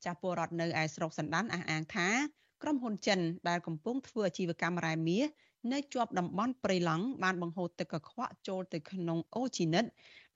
[0.04, 2.08] ចាពលរដ្ឋនៅឯស្រុកសណ្ដានអះអាងថា
[2.62, 5.24] ក្រុមហ៊ុនចិនដែលកំពុងធ្វើអាជីវកម្មរ៉ែមាស
[5.70, 9.84] នៅជាប់តំបន់ព្រៃឡង់បានបង្ហូរទឹកកខ្វក់ចូលទៅក្នុងអូជីនិត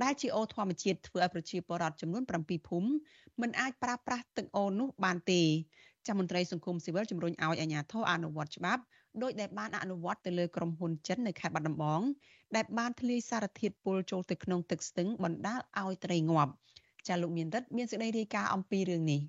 [0.03, 2.89] ដែលជាអូធម្មជាតិធ្វើឲ្យប្រជាពលរដ្ឋចំនួន7ភូមិ
[3.41, 5.43] មិនអាចប្រើប្រាស់ទឹកអូនោះបានទេ
[6.07, 8.83] ចាមន្ត្រីសង្គមស៊ីវិលជំរុញឲ្យអាជ្ញាធរអនុវត្តច្បាប់
[9.23, 12.01] ដោយដែលបានអនុវត្តទៅលើក្រុមហ៊ុនចិននៅខេត្តបាត់ដំបង
[12.57, 16.53] ដែលបានធ្លាយសារធាតុពុលចូលទៅក្នុងទឹកស្ទឹងបណ្ដាលឲ្យត្រីងាប់
[17.09, 19.21] ចាលោកមានរិទ្ធមានសេចក្តីរាយការណ៍អំពីរឿងនេះ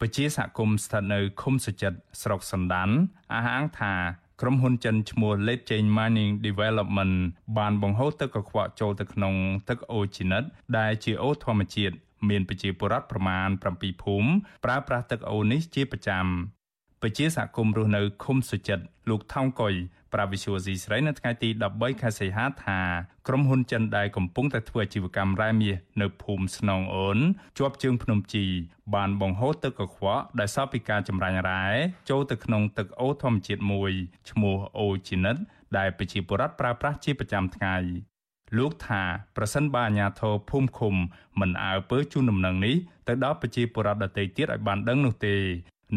[0.00, 2.90] ពជាសហគមន៍ស្ថិតនៅឃុំសុចិត្តស្រុកសណ្ដាន
[3.32, 3.92] អះអាងថា
[4.40, 7.14] ក្រុមហ៊ុនចិនឈ្មោះ Late Chain Mining Development
[7.58, 9.34] បានបង្ហូរទឹកកខ្វក់ចូលទៅក្នុង
[9.68, 10.42] ទឹកអូជីនិត
[10.78, 11.94] ដែលជាអូធម្មជាតិ
[12.28, 14.30] មានប្រជាពលរដ្ឋប្រមាណ7ភូមិ
[14.64, 16.26] ប្រើប្រាស់ទឹកអូនេះជាប្រចាំ
[17.02, 19.74] ពជាសហគមន៍រស់នៅឃុំសុចិត្តលោកថោងកុយ
[20.12, 22.80] ប្រាវិសុយស៊ីស្រីនៅថ្ងៃទី13ខែសីហាថា
[23.28, 27.18] ក្រុមហ៊ុនចិនដែលកំពុងតែធ្វើអាជីវកម្មរ៉ែមាសនៅភូមិស្នងអូន
[27.58, 28.46] ជាប់ជើងភ្នំជី
[28.94, 31.64] បានបង្ហូរទឹកកខ្វក់ដែលសល់ពីការចម្រាញ់រ៉ែ
[32.10, 33.92] ចូលទៅក្នុងទឹកអូធម្មជាតិមួយ
[34.30, 35.36] ឈ្មោះអូជីនិត
[35.76, 37.76] ដែលប្រជាពលរដ្ឋប្រើប្រាស់ជាប្រចាំថ្ងៃ
[38.58, 39.02] លោកថា
[39.36, 40.94] ប្រសិនបើអាជ្ញាធរភូមិឃុំ
[41.40, 42.76] មិនអើពើជូនដំណឹងនេះ
[43.08, 45.36] ទៅដល់ប្រជាពលរដ្ឋដទៃទៀតឲ្យបានដឹងនោះទេ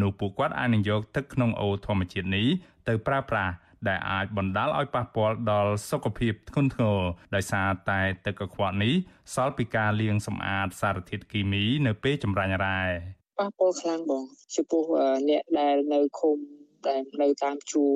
[0.02, 2.48] នោះពួកគាត់អាចនឹងយកទឹកក្នុងអូរធម្មជាតិនេះ
[2.88, 3.54] ទៅប្រើប្រាស់
[3.90, 7.00] ដែលអាចបណ្ដាលឲ្យប៉ះពាល់ដល់សុខភាពធ្ងន់ធ្ងរ
[7.36, 8.94] ដោយសារតែទឹកកខ្វក់នេះ
[9.34, 12.82] សល់ពីការលាងសម្អាតសារធាតុគីមីនៅពេលចម្រាញ់រ៉ែ
[13.40, 14.24] ប៉ះពាល់ខ្លាំងបង
[14.56, 14.84] ចំពោះ
[15.30, 16.38] អ្នកដែលនៅឃុំ
[16.88, 17.94] ដែលនៅតាមជួរ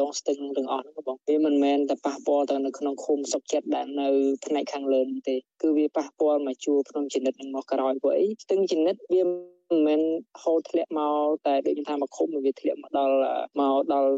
[0.00, 4.08] ដងស្ទឹងទាំងអស់ហ្នឹងបងវាមិនមែនតែប៉ះពាល់ទៅនៅក្នុងឃុំសុកចិត្តដែលនៅ
[4.44, 9.22] ផ្នែកខាងលើនេះទេគឺវាប៉ះពាល់មកជួរក្នុងចនិតនឹងមកក្រោយព្រោះអីស្ទឹងចនិតវា
[9.70, 10.02] មិនមែន
[10.42, 13.16] ហូរធ្លាក់មកតែដូចខ្ញុំថាមកឃុំវាធ្លាក់មកដល់
[13.60, 14.12] មកដល់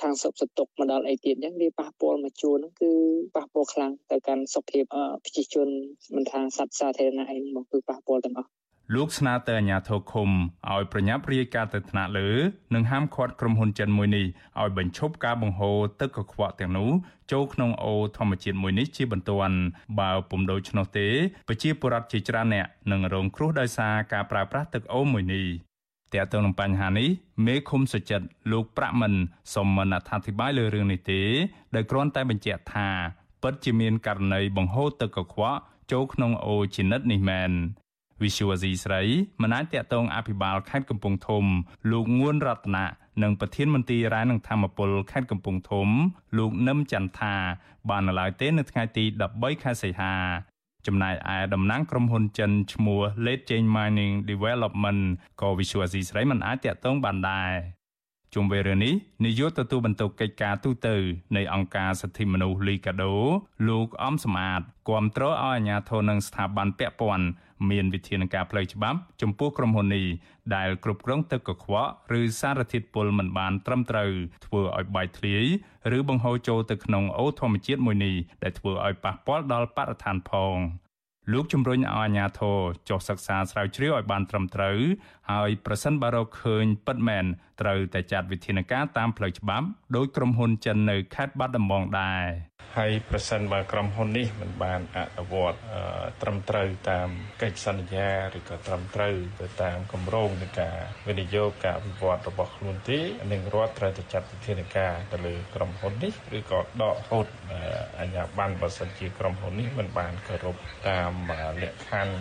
[0.00, 2.90] ខាងសុខសតុកមកដល់អីទៀតអញ្ចឹងវាប៉ះពាល់មកជួរហ្នឹងគឺ
[3.36, 4.84] ប៉ះពាល់ខ្លាំងទៅកាន់សុខភាព
[5.24, 5.68] ប្រជាជន
[6.16, 8.50] មិនថាសត្វសាធារណៈអីមកគឺប៉ះពាល់ទាំងអស់
[8.94, 10.30] លោកស្នើទៅអាជ្ញាធរឃុំ
[10.70, 12.28] ឲ្យប្រញាប់រាយការណ៍ទៅថ្នាក់លើ
[12.74, 14.26] និងហាមឃាត់ក្រុមហ៊ុនចិនមួយនេះ
[14.60, 16.90] ឲ្យបញ្ឈប់ការបង្ហូរទឹកកខ្វក់ទាំងនោះ
[17.32, 19.56] ចូលក្នុងអូរធម្មជាតិមួយនេះជាបន្ទាន់
[20.00, 21.08] បើពុំដូច្នោះទេ
[21.48, 25.46] ប្រជាពលរដ្ឋជាច្រើនអ្នកនឹងរងគ្រោះដោយសារការប្រើប្រាស់ទឹកអូរមួយនេះ
[26.14, 27.08] តើតើនឹងបញ្ហានេះ
[27.46, 29.14] មេឃុំសុចិត្តលោកប្រាក់មិន
[29.54, 31.20] សូមមិនអធិប្បាយលើរឿងនេះទេ
[31.74, 32.88] ដោយគ្រាន់តែបញ្ជាក់ថា
[33.42, 35.58] ពិតជាមានករណីបង្ហូរទឹកកខ្វក់
[35.92, 37.52] ចូលក្នុងអូរជានិតនេះមែន
[38.22, 39.02] វិសុវអាស៊ីស្រី
[39.42, 41.44] មិនអាចតាក់ទងអភិបាលខេត្តកំពង់ធំ
[41.90, 42.84] លោកងួនរតនា
[43.22, 45.88] និងប្រធានមន្ត្រីរ៉ែនិងធម្មពលខេត្តកំពង់ធំ
[46.38, 47.34] លោកនឹមចន្ទថា
[47.88, 50.14] បាននៅឡើយទេនៅថ្ងៃទី13ខែសីហា
[50.86, 55.02] ចំណែកឯតំណាងក្រុមហ៊ុនចិនឈ្មោះ Late Chain Mining Development
[55.40, 57.52] ក៏វិសុវអាស៊ីស្រីមិនអាចតាក់ទងបានដែរ
[58.34, 60.88] ជុំវិញរឿងនេះនាយកទទួលបន្ទុកកិច្ចការទូត
[61.36, 63.14] នៃអង្គការសិទ្ធិមនុស្សលីកាដូ
[63.68, 67.26] លោកអំសមាតគាំទ្រឲ្យអាជ្ញាធរនិងស្ថាប័នពាក់ព័ន្ធ
[67.70, 70.06] មានវិធានការផ្លូវច្បាប់ចំពោះក្រុមហ៊ុននេះ
[70.56, 74.10] ដែលគ្រប់គ្រងទឹកកខ្វក់ឬសារធាតុពុលមិនបានត្រឹមត្រូវ
[74.46, 75.44] ធ្វើឲ្យបែកធ្លាយ
[75.96, 80.58] ឬបង្ហូរចូលទៅក្នុងអូរធម្មជាតិមួយនេះដែលធ្វើឲ្យប៉ះពាល់ដល់បរិស្ថានផង។
[81.32, 82.58] លោកជំរុញឲ្យអាជ្ញាធរ
[82.88, 84.78] ចុះសិក្សាស្រាវជ្រាវឲ្យបានត្រឹមត្រូវ
[85.30, 87.24] ហើយប្រសិនបើរកឃើញពិតមែន
[87.60, 89.66] ត្រូវតែចាត់វិធានការតាមផ្លូវច្បាប់
[89.96, 92.24] ដោយក្រុមហ៊ុនចិននៅខេត្តបាត់ដំបងដែរ
[92.76, 95.58] ហើយប្រសិនបើក្រុមហ៊ុននេះមិនបានអនុវត្ត
[96.22, 97.08] ត្រឹមត្រូវតាម
[97.42, 100.76] កិច្ចសន្យាឬក៏ត្រឹមត្រូវទៅតាមគម្រោងនៃការ
[101.08, 102.98] វិនិយោគការវិវត្តរបស់ខ្លួនទេ
[103.32, 107.26] នឹងរដ្ឋត្រូវតែចាត់វិធានការទៅលើក្រុមហ៊ុននេះឬក៏ដកហូត
[108.00, 110.56] អាជ្ញាប័ណ្ណបើសិនជាក្រុមហ៊ុននេះមិនបានគោរព
[110.88, 111.12] តាម
[111.62, 112.14] លក្ខខណ្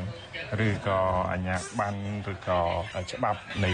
[0.60, 1.00] ឌឬក៏
[1.32, 2.62] អាជ្ញាប័ណ្ណឬក៏
[3.12, 3.71] ច្បាប់នៃ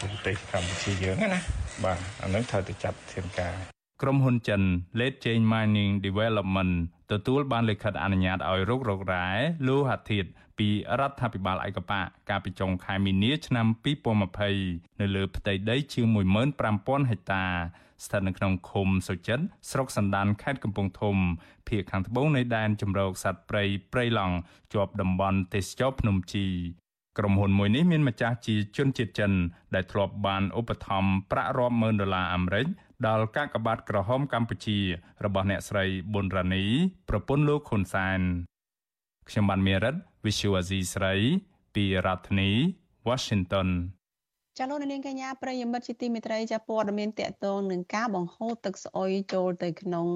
[0.00, 1.40] ប្រទេសកម្ពុជាយើងណា
[1.84, 3.54] បាទអានឹងត្រូវតែចាត់ធានការ
[4.02, 4.62] ក្រុមហ៊ុនចិន
[4.98, 6.74] Late Chain Mining Development
[7.12, 9.26] ទទួលបានលិខិតអនុញ្ញាតឲ្យរុករករ៉ែ
[9.68, 13.66] លោហៈធាតុពីរដ្ឋាភិបាលឯកបកកាលពីចុងខែមីនាឆ្នាំ
[14.34, 16.06] 2020នៅលើផ្ទៃដីជាង
[16.58, 17.44] 15000ហិកតា
[18.04, 21.16] ស្ថិតនៅក្នុងឃុំសុចិនស្រុកសណ្ដានខេត្តកំពង់ធំ
[21.68, 24.36] ភូមិខាងត្បូងនៃដែនជម្រកសត្វព្រៃព្រៃឡង់
[24.72, 26.46] ជាប់តំបន់ទេសចរភ្នំជី
[27.18, 29.32] ក្រុមហ៊ុនមួយនេះមានម្ចាស់ជាជនជាតិចិន
[29.74, 32.66] ដែលធ្លាប់បានឧបត្ថម្ភប្រាក់រាប់ម៉ឺនដុល្លារអាមេរិក
[33.06, 34.78] ដល់កាកបាទក្រហមកម្ពុជា
[35.24, 36.64] របស់អ្នកស្រីប៊ុនរ៉ានី
[37.08, 38.20] ប្រពន្ធលោកហ៊ុនសែន
[39.28, 41.14] ខ្ញុំបានមេរិត Visual Asia ស្រី
[41.74, 42.50] ពីរដ្ឋធានី
[43.08, 43.68] Washington
[44.60, 50.06] ចាលោកនាងកញ្ញាប្រិយមិត្តជាទីមេត្រីចាព័ត៌មានតកតងនឹងការបង្ហូរទឹកស្អុយចូលទៅក្នុង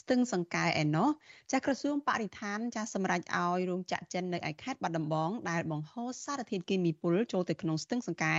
[0.00, 1.08] ស្ទឹងសង្កែឯណោះ
[1.52, 8.38] ចាក្រសួងបរិស្ថានចាសម្រេចឲ្យរោងចក្រចិននៅឯខេត្តបាត់ដំបងដែលបង្ហូរសារធាតុគីមីពុលចូលទៅក្នុងស្ទឹងសង្កែ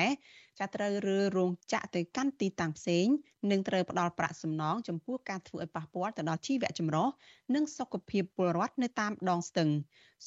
[0.60, 3.05] ចាត្រូវរើរោងចក្រទៅកាន់ទីតាំងផ្សេង
[3.51, 7.08] និងត្រូវផ្ដល់ប្រាក់សំណងចំពោះការធ្វើឲ្យប៉ះពាល់ទៅដល់ជីវៈចម្រុះ
[7.55, 9.69] និងសុខភាពពលរដ្ឋនៅតាមដងស្ទឹង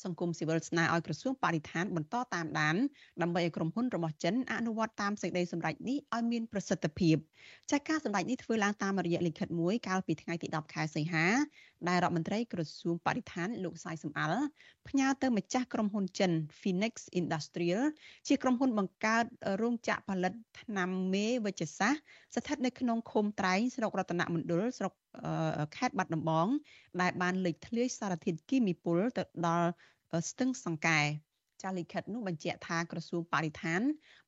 [0.05, 2.77] សង្គមស៊ីវិលស្នើឲ្យក្រសួងបរិស្ថានបន្តតាមដាន
[3.23, 7.17] ដើម្បីឲ្យក្រុមហ៊ុនរបស់ចិនអនុវត្តតាមសេចក្តីសម្រេចនេះឲ្យមានប្រសិទ្ធភាព
[7.71, 11.27] ចាការសម្រេចនេះធ្វើឡើងតាមរយៈលិខិតមួយកាលពីថ្ងៃទី10ខែសីហា
[11.89, 14.45] ដែលរដ្ឋមន្ត្រីក្រសួងបរិស្ថានលោកសាយសំអល់
[14.89, 17.83] ផ្ញើទៅម្ចាស់ក្រុមហ៊ុនចិន Phoenix Industrial
[18.29, 19.25] ជាក្រុមហ៊ុនបង្កើត
[19.63, 22.03] រោងចក្រផលិតថ្នាំមេវិជ្ជសាស្ត្រ
[22.37, 24.93] ស្ថិតនៅក្នុងឃុំត្រែងស្រុករតនមណ្ឌលស្រុក
[25.77, 26.49] ខេត្តបាត់ដំបង
[27.03, 29.69] ដែលបានលេចធ្លាយសារធាតុគីមីពុលទៅដល់
[30.31, 31.01] ស្ទឹងសង្កែ
[31.63, 33.81] ចាលិខិតនោះបញ្ជាក់ថាក្រសួងបរិស្ថាន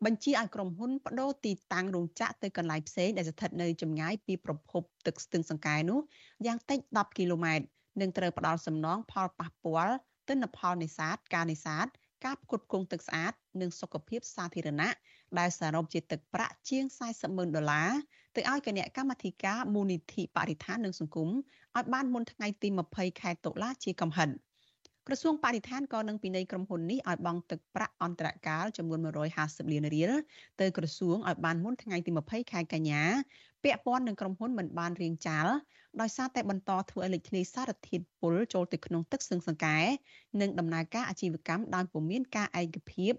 [0.04, 6.00] បញ្ជាឲ្យក្រុមហ៊ុនបដូរទីតាំងរោងចក្រទៅកន្លែងផ្សេងដែលស្ថិតនៅចម្ងាយពីប្រភពទឹកស្ទឹងសង្កែនោះ
[6.46, 7.64] យ៉ាងតិច10គីឡូម៉ែត្រ
[8.00, 9.96] និងត្រូវផ្ដល់សំណងផលប៉ះពាល់
[10.28, 11.86] ទិន្នផលនេសាទការនេសាទ
[12.24, 14.90] ការផ្គត់ផ្គង់ទឹកស្អាត និងសុខភាពសាធារណៈ
[15.38, 17.90] ដែលសរុបជាទឹកប្រាក់ជាង40ម៉ឺនដុល្លារ
[18.36, 21.28] ទៅឲ្យគណៈកម្មាធិការមូលនិធិបរិស្ថាននិងសង្គម
[21.76, 24.30] ឲ្យបានមុនថ្ងៃទី20ខែតុលាជាកំហិត
[25.06, 29.00] ក្រសួងបរិស្ថានក៏នឹងពិន័យក្រុមហ៊ុននេះឲ្យបង់ទឹកប្រាក់អន្តរកាលចំនួន
[29.36, 30.12] 150លានរៀល
[30.60, 33.02] ទៅក្រសួងឲ្យបានមុនថ្ងៃទី20ខែកញ្ញា
[33.64, 35.54] ពាក់ព័ន្ធនឹងក្រុមហ៊ុនមិនបានរៀងចាល់
[36.00, 39.78] ដោយសារតែបន្តធ្វើឲ្យលេចធ្លាយសារធាតុពុលចូលទៅក្នុងទឹកស្ទឹងសង្កែ
[40.40, 43.12] និងដំណើរការអាជីវកម្មដោយពុំមានការឯកភាព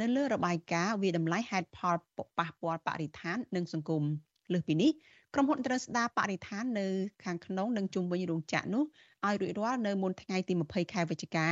[0.00, 1.96] នៅលើរបាយការណ៍វាតម្លៃហេតុផល
[2.38, 4.04] ប៉ះពាល់បរិស្ថាននិងសង្គម
[4.52, 4.90] លើសពីនេះ
[5.34, 6.86] ក្រុមហ៊ុនត្រូវស្ដារបរិស្ថាននៅ
[7.24, 8.84] ខាងក្នុងនិងជុំវិញរោងចក្រនោះ
[9.26, 11.46] ឲ្យរួចរាល់នៅមុនថ្ងៃទី20ខែវិច្ឆិកា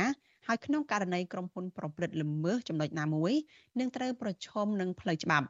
[0.47, 3.33] ហើយក្នុងករណីក្រុមហ៊ុនប្រព្រឹត្តល្មើសចំណុចណាមួយ
[3.79, 5.47] នឹងត្រូវប្រឈមនឹងផ្លូវច្បាប់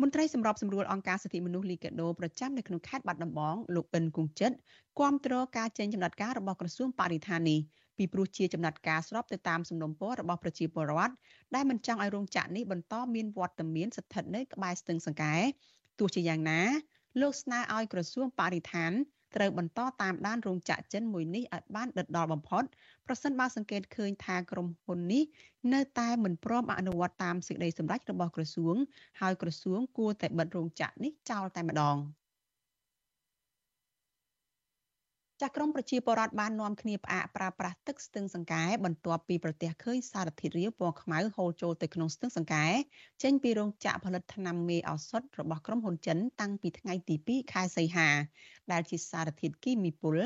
[0.00, 4.52] មន្ត្រីសម្របសម្រួលអង្គការសិទ្ធិមនុស្សលីកាដូប្រចាំនៅក្នុងខេត្តបាត់ដំបងលោកអិនគង្ជិត
[4.98, 7.60] គាំទ្រការចេញចំណាត់ការរបស់ក្រសួងបរិស្ថាននេះ
[7.98, 11.14] ពីព្រោះជាចំណាត់ការស្របទៅតាមសំណុំពររបស់ប្រជាពលរដ្ឋ
[11.54, 15.36] ដែលមិនចង់ឲ្យរោងចក្រនេះបន្តមានវត្តមានស្ថិតនៅក្បែរស្ទឹងសង្កែ
[15.98, 16.60] ទោះជាយ៉ាងណា
[17.20, 18.92] លោកស្នើឲ្យក្រសួងបរិស្ថាន
[19.36, 22.64] ត្រូវបន្តតាមដានរោងចក្រចិនមួយនេះឲ្យបានដិតដល់បំផុត
[23.06, 25.24] ប្រសិនបើសង្កេតឃើញថាក្រុមហ៊ុននេះ
[25.72, 28.76] នៅតែមិនព្រមអនុវត្តតាមសេចក្តីសម្រេចរបស់ក្រសួង
[29.20, 31.96] ហើយក្រសួងគួរតែបិទរោងចក្រនេះចោលតែម្ដង។
[35.42, 42.66] ចាស់ក្រមប្រជាពលរដ្ឋបាននាំគ្នាផ្អាកប្រើប្រាស់ទឹកស្ទឹងសង្កែបន្ទាប់ពីប្រទះឃើញសារធាតុរាវពណ៌ខ្មៅហូរចូលទៅក្នុងស្ទឹងសង្កែ
[43.22, 48.08] ចេញពីរោងចក្រផលិតថ្នាំមេឱសថរបស់ក្រុមហ៊ុនចិនតាំងពីថ្ងៃទី2ខែសីហា
[48.72, 50.16] ដែលជាសារធាតុគីមីពុល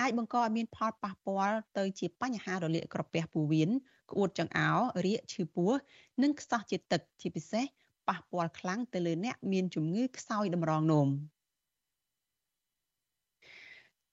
[0.00, 3.70] អាចបង្កឲ្យមានផលប៉ះពាល់ទៅជាបញ្ហារលាកក្រពះពោះវៀន
[4.10, 5.70] ក្អួតចង្អោររាគឈឺពោះ
[6.22, 7.64] និងខ្សោះជាតិទឹកជាពិសេស
[8.08, 11.10] ប៉ះពាល់ខ្លាំងទៅលើអ្នកមានជំងឺខ្សោយតម្រងនោម។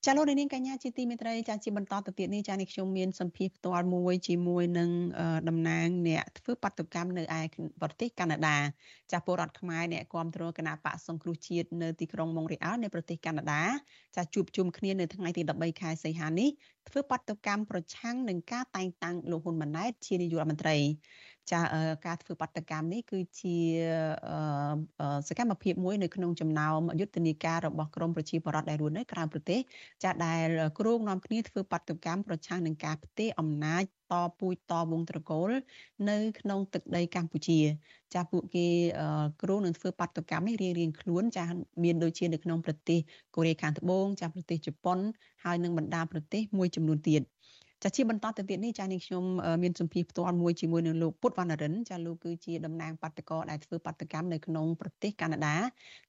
[0.07, 4.89] ចាលោកនាងកញ្ញាជាទីមេត្រីចាជាបន្តទៅទៀតនេះចានេះខ្ញុំមានសម្ភារផ្ទាល់មួយជាមួយនឹង
[5.49, 7.39] តំណាងអ្នកធ្វើបាតុកម្មនៅឯ
[7.81, 8.57] ប្រទេសកាណាដា
[9.11, 13.63] ចាពលរដ្ឋខ្មែរអ្នកគ្រប់គ្រងគណៈបកសង្គ្រោះជាតិនៅទីក្រុងម៉ុងរ៉េអាល់នៃប្រទេសកាណាដា
[14.15, 16.49] ចាជួបជុំគ្នានៅថ្ងៃទី13ខែសីហានេះ
[16.89, 20.77] ធ្វើបាតុកម្មប្រឆាំងនឹងការតែងតាំងលោកហ៊ុនម៉ាណែតជានាយករដ្ឋមន្ត្រី
[21.51, 21.61] ចា
[22.05, 23.57] ការធ្វើបាតកម្មនេះគឺជា
[25.27, 29.59] សកម្មភាពមួយនៅក្នុងចំណោមយុទ្ធនាការរបស់ក្រមប្រជាពលរដ្ឋដែលរស់នៅក្រៅប្រទេស
[30.03, 30.47] ចាដែល
[30.79, 35.49] គ្រោងនាំគ្នាធ្វើបាតកម្មប្រឆាំងនឹងការផ្ទេរអំណាចតពូជតវងត្រកូល
[36.09, 37.59] នៅ ក្នុងទឹកដីកម្ពុជា
[38.13, 38.67] ចាពួកគេ
[39.43, 41.45] គ្រោងនឹងធ្វើបាតកម្មនេះរៀងរៀងខ្លួនចា
[41.83, 42.99] មានដូចជានៅក្នុងប្រទេស
[43.35, 44.99] កូរ៉េខាងត្បូងចាប្រទេសជប៉ុន
[45.43, 47.21] ហើយនិងបណ្ដាប្រទេសមួយចំនួនទៀត
[47.83, 49.23] ចាជាបន្តទៅទៀតនេះចានេះខ្ញុំ
[49.63, 55.55] មានសម្ភារផ្ទាល់មួយជាមួយនឹងលោកពុតវណ្ណរិនចាលោកគឺជាតំណាងបាតកោដែលធ្វើបាតកម្មនៅក្នុងប្រទេសកាណាដា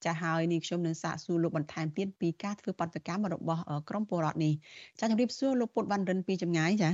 [0.05, 4.53] ចាហើយនេះខ្ញុំនឹងសាកសួរលោកបន្ថែមទៀតពីការធ្វើបាតកម្មរបស់ក្រមពលរដ្ឋនេះ
[5.01, 6.91] ចាជម្រាបសួរលោកពុតវណ្ណរិនពីចម្ងាយចា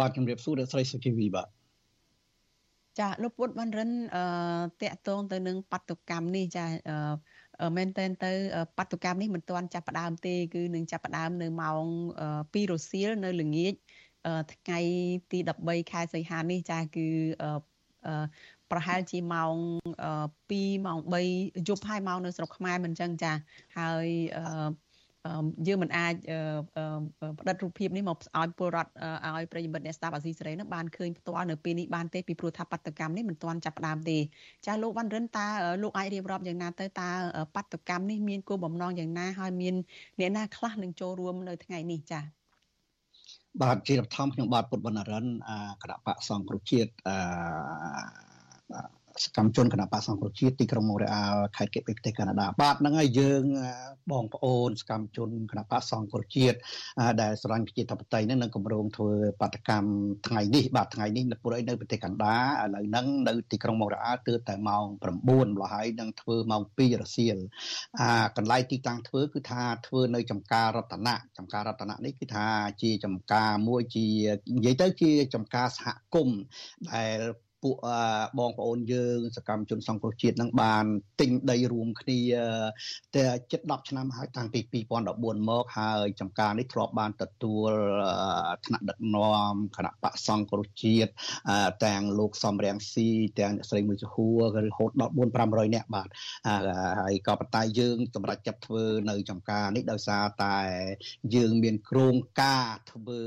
[0.00, 1.48] បាទជម្រាបសួរអ្នកស្រីសុជីវីបាទ
[2.98, 4.24] ចាលោកពុតវណ្ណរិនអឺ
[4.82, 6.96] តកតងទៅនឹងបាតុកម្មនេះចាអឺ
[7.76, 8.32] មែនតើទៅ
[8.78, 11.84] បដកម្មនេះមិនទាន់ចាប់ផ្ដើមទេគឺនឹងចាប់ផ្ដើមនៅម៉ោង
[12.52, 13.74] 2រសៀលនៅល្ងាច
[14.52, 14.78] ថ្ងៃ
[15.30, 17.08] ទី13ខែសីហានេះចាគឺ
[18.70, 19.54] ប្រហែលជាម៉ោង
[20.52, 23.32] 2ម៉ោង3យប់ហើយម៉ោងនៅស្រុកខ្មែរមិនអញ្ចឹងចា
[23.78, 24.08] ហើយ
[25.66, 26.14] យើងមិនអាច
[27.40, 28.90] ផ្តិតរូបភាពនេះមកឲ្យពលរដ្ឋ
[29.36, 34.18] ឲ្យប្រិយមិត្តអ្នកស្ដាប់អាស៊ីសេរីនឹងបានឃើញផ្ទាល់នៅពេលនេះបានទេពីព្រោះថាបដកម្មនេះមិនទាន់ចាប់ផ្ដើមទេ
[34.66, 35.46] ចាលោកវ៉ាន់រិនតើ
[35.82, 37.10] លោកអាចរៀបរាប់យ៉ាងណាទៅតើ
[37.56, 39.74] បដកម្មនេះមានគោលបំណងយ៉ាងណាហើយមាន
[40.20, 42.20] អ្នកណាខ្លះនឹងចូលរួមនៅថ្ងៃនេះចា
[43.62, 45.26] បាទជាបឋមខ្ញុំបាទពុទ្ធបណ្ណរិន
[45.82, 53.42] គណៈបកសង្គ្រោះជាតិអឺ សកម្មជនគណៈបកសង្គ្រោះជាតិទីក្រុងម៉ូរ៉េអាល់ខេត្តកេបេប្រទេសកាណាដាបាទហ្នឹងហើយយើង
[54.12, 56.56] បងប្អូនសកម្មជនគណៈបកសង្គ្រោះជាតិ
[57.22, 59.90] ដែលស្រឡាញ់ប្រជាធិបតេយ្យហ្នឹងនឹងកម្រងធ្វើបាតកម្ម
[60.26, 67.36] ថ្ងៃនេះបាទថ្ងៃនេះនៅព្រៃនៅប្រទេសកាណាដាឥឡូវហ្នឹងនៅទីក្រុងម៉ូរ៉េអាល់ទើបតែម៉ោង9ម្ល៉េះហើយនឹងធ្វើម៉ោង2រសៀល
[68.00, 72.46] អាកន្លែងទីតាំងធ្វើគឺថាធ្វើនៅចំការរតនៈចំការរតនៈនេះគឺថា
[72.82, 74.06] ជាចំការមួយជា
[74.56, 76.40] និយាយទៅជាចំការសហគមន៍
[76.92, 77.18] ដែល
[77.64, 77.76] ពួក
[78.38, 80.84] បងប្អូនយើងសកម្មជនសង្គ្រោះជាតិនឹងបាន
[81.20, 82.20] ទិញដីរួមគ្នា
[83.14, 84.60] តែជិត10ឆ្នាំហើយតាំងពី
[85.10, 87.70] 2014មកហើយចំការនេះធ្លាប់បានទទួល
[88.66, 91.10] ថ្នាក់ដឹកនាំគណៈបកសង្គ្រោះជាតិ
[91.84, 93.08] ទាំងលោកសំរៀងស៊ី
[93.40, 95.18] ទាំងអ្នកស្រីមួយចហួររហូតដល់4
[95.50, 96.08] 500នាក់បាទ
[97.00, 100.58] ហើយក៏ប៉ុន្តែយើងសម្រាប់ចាប់ធ្វើនៅចំការនេះដោយសារតែ
[101.34, 103.20] យើងមានគ្រោងការធ្វើ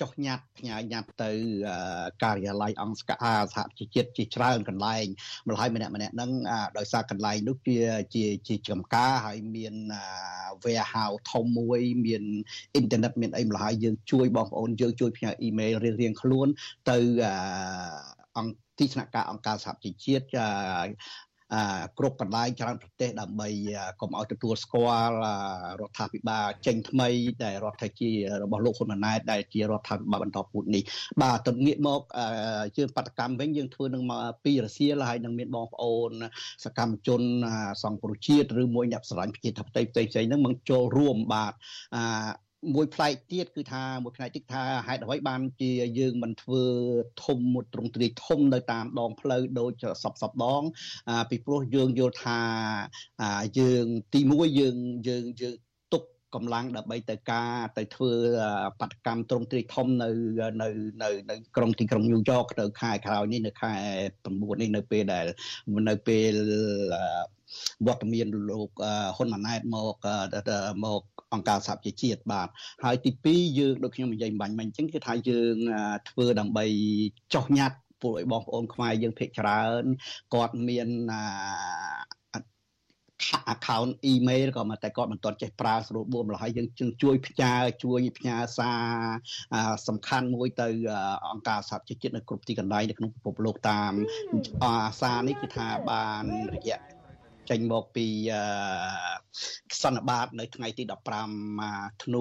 [0.00, 1.30] ចុះញត្តិផ្ញើញត្តិទៅ
[2.24, 5.06] ការិយាល័យអង្គស្កាសហជីវជាតិជាច្រើនកន្លែង
[5.48, 6.30] ម្ល៉េះម្នាក់ម្នាក់ហ្នឹង
[6.78, 7.76] ដោយសារកន្លែងនោះជា
[8.14, 9.74] ជាជាចំការហើយមាន
[10.64, 12.22] warehouse ធំមួយ មាន
[12.74, 16.48] អ៊ីនធឺណិតមានអីម្ល៉េះហើយយើងជួយបងប្អូនយើងជួយផ្ញើអ៊ីមែលរៀងៗខ្លួន
[16.90, 16.98] ទៅ
[18.38, 20.26] អង្គទីស្នាក់ការអង្គការសហជីវជាតិ
[21.98, 23.48] គ្រប់កន្លែងច្រើនប្រទេសដើម្បី
[24.00, 25.14] កុំឲ្យទទួលស្គាល់
[25.80, 27.08] រដ្ឋាភិបាលចេញថ្មី
[27.44, 30.82] ដែលរដ្ឋាភិបាលរបស់លោកហ៊ុនម៉ាណែតដែលជារដ្ឋាភិបាលបន្តពូជនេះ
[31.22, 32.00] បាទទៅងាកមក
[32.76, 36.10] យើងបដកម្មវិញយើងធ្វើនឹងមកពីរសៀលហើយនឹងមានបងប្អូន
[36.64, 37.22] សកម្មជន
[37.82, 41.52] សង្គ្រោះជាតិឬមួយអ្នកស្រឡាញ់ប្រជាធិបតេយ្យផ្សេងៗហ្នឹងមកចូលរួមបាទ
[42.74, 46.62] មួយផ្លែកទៀតគឺថាមួយផ្លែកទៀតថាហេតុអ្វីបានជាយើងមិនធ្វើ
[47.24, 50.62] ធំមួយទ្រង់ទ្រាយធំនៅតាមដងផ្លូវដូចសពសពដង
[51.30, 52.40] ពីព្រោះយើងយល់ថា
[53.58, 54.76] យើងទី1យើង
[55.08, 55.73] យើងយើងទុ
[56.34, 58.12] កកម្លាំងដើម្បីទៅការទៅធ្វើ
[58.80, 60.10] បដកម្មទ្រង់ទ្រាយធំនៅ
[60.62, 60.68] នៅ
[61.02, 63.72] នៅនៅក្រុងទីក្រុងញូវយ៉កនៅខែក្រោយនេះនៅខែ
[64.16, 65.26] 9នេះនៅពេលដែល
[65.90, 66.32] នៅពេល
[67.86, 68.70] វត្តមានលោក
[69.16, 69.96] ហ៊ុនម៉ាណែតមក
[70.84, 71.02] មក
[71.34, 72.48] អង្គការសហជីវជាតិបាទ
[72.84, 75.56] ហើយទី2យើងដូចខ្ញុំនិយាយបាញ់មិញអញ្ចឹងគឺថាយើង
[76.08, 76.64] ធ្វើដើម្បី
[77.34, 79.84] ចោះញ៉ាត់ពួកឲ្យបងប្អូនខ្មែរយើងភាគច្រើន
[80.34, 81.22] គាត់មានអា
[83.54, 86.68] account email ក៏មកតែគាត់មិនទាន់ចេះប្រើស្រួលបួមឡើយយើង
[87.02, 87.52] ជួយផ្ញើ
[87.84, 88.84] ជួយផ្ញើសារ
[89.88, 90.68] សំខាន់មួយទៅ
[91.30, 93.92] អង្គការសហជីវជាតិនៅគ្រប់ទីកន្លែងនៅក្នុងពិភពលោកតាម
[95.00, 96.24] សារនេះគឺថាបាន
[96.54, 96.78] រយៈ
[97.50, 98.06] ចេញមកពី
[99.82, 100.82] សន្និបាតនៅថ្ងៃទី
[101.42, 102.20] 15ធ្នូ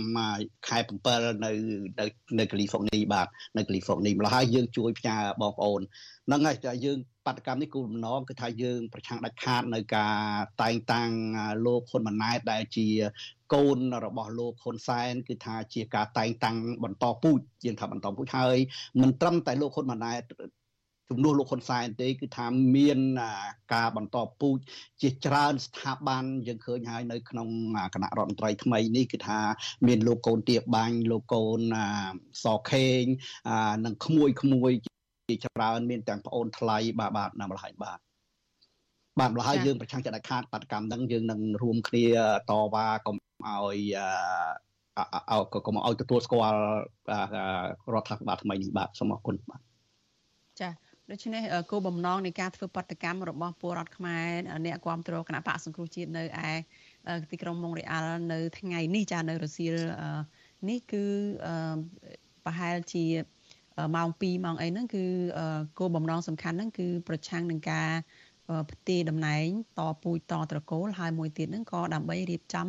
[0.00, 1.52] 15ខែ7នៅ
[2.00, 2.06] នៅ
[2.38, 5.80] នៅកាលីហ្វ័រញ៉ាបាទនៅកាលីហ្វ័រញ៉ាម្ល៉េះហើយយើងជួយផ្ញើបងប្អូន
[6.26, 6.98] ហ្នឹងហើយតែយើង
[7.30, 10.16] បដកម្មនេះគោលបំណងគឺថាយើងប្រឆាំងដាច់ខាតនៅការ
[10.62, 11.10] តែងតាំង
[11.66, 12.88] លោកហ៊ុនម៉ាណែតដែលជា
[13.54, 18.58] កូនរបស់លោកហ៊ុនសែនគឺថាជាការតែងតាំងបន្តពូជយើងថាបន្តពូជហើយ
[19.02, 20.22] មិនត្រឹមតែលោកហ៊ុនម៉ាណែត
[21.12, 22.98] ជំនួសលោកហ៊ុនសែនទេគឺថាមាន
[23.74, 24.58] ការបន្តពូជ
[25.02, 27.48] ជាច្រើនស្ថាប័នយើងឃើញហើយនៅក្នុង
[27.94, 29.40] គណៈរដ្ឋមន្ត្រីថ្មីនេះគឺថា
[29.86, 31.60] មានលោកកូនទៀបបាញ់លោកកូន
[32.44, 33.02] សខេង
[33.84, 34.99] និងក្មួយក្មួយជា
[35.44, 37.98] ច្រើនមានទាំងប្អូនថ្លៃបាទបាទណាម្ល៉េះហើយបាទ
[39.18, 42.06] បាទម្ល៉េះហើយយើងប្រឆាំងចិត្តដាច់ខាតបដកម្មហ្នឹងយើងនឹងរួមគ្នា
[42.50, 43.78] តវ៉ាកុំឲ្យ
[45.30, 46.60] អើកុំឲ្យទទួលស្គាល់
[47.94, 49.60] រដ្ឋាភិបាលថ្មីនេះបាទសូមអរគុណបាទ
[50.60, 50.70] ចា
[51.10, 54.28] ដូច្នេះគោលបំណងនៃការធ្វើបដកម្មរបស់ពលរដ្ឋខ្មែរ
[54.66, 56.48] អ្នកគ្រប់គ្រងគណៈបកសង្គ្រោះជាតិនៅឯ
[57.30, 59.76] ទីក្រុងម៉ុងរ៉េអាល់នៅថ្ងៃនេះចានៅរសៀល
[60.68, 61.04] នេះគឺ
[62.44, 63.04] ប្រហែលជា
[63.96, 65.04] ម៉ោង2ម៉ោងអីហ្នឹងគឺ
[65.78, 67.88] គោលបំណងសំខាន់ហ្នឹងគឺប្រឆាំងនឹងការ
[68.70, 69.46] ផ្ទេរតំណែង
[69.78, 72.68] តពូជតត្រកូលហើយមួយទៀតហ្នឹងក៏ដើម្បីរៀបចំ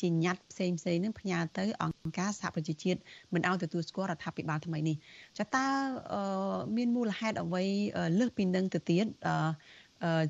[0.00, 2.98] ជាញត្តិផ្សេងផ្សេងនឹងផ្ញើទៅអង្គការសហប្រជាជាតិ
[3.34, 4.96] មិនឲ្យទទួលស្គាល់រដ្ឋាភិបាលថ្មីនេះ
[5.38, 5.66] ចាតើ
[6.76, 7.64] មានមូលហេតុអ្វី
[8.18, 9.06] លើសពីនឹងទៅទៀត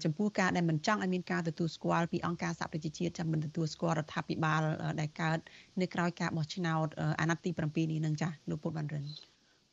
[0.04, 4.60] ចំពោះការដែលមិនចង់ឲ្យមានការទទួលស្គាល់ពីអង្គការសហប្រជាជាតិចាំមិនទទួលស្គាល់រដ្ឋាភិបាល
[5.00, 5.38] ដែលកើត
[5.80, 6.86] នៅក្រៅការបោះឆ្នោត
[7.20, 9.04] អាណត្តិទី7នេះនឹងចាលោកពុតបានរិន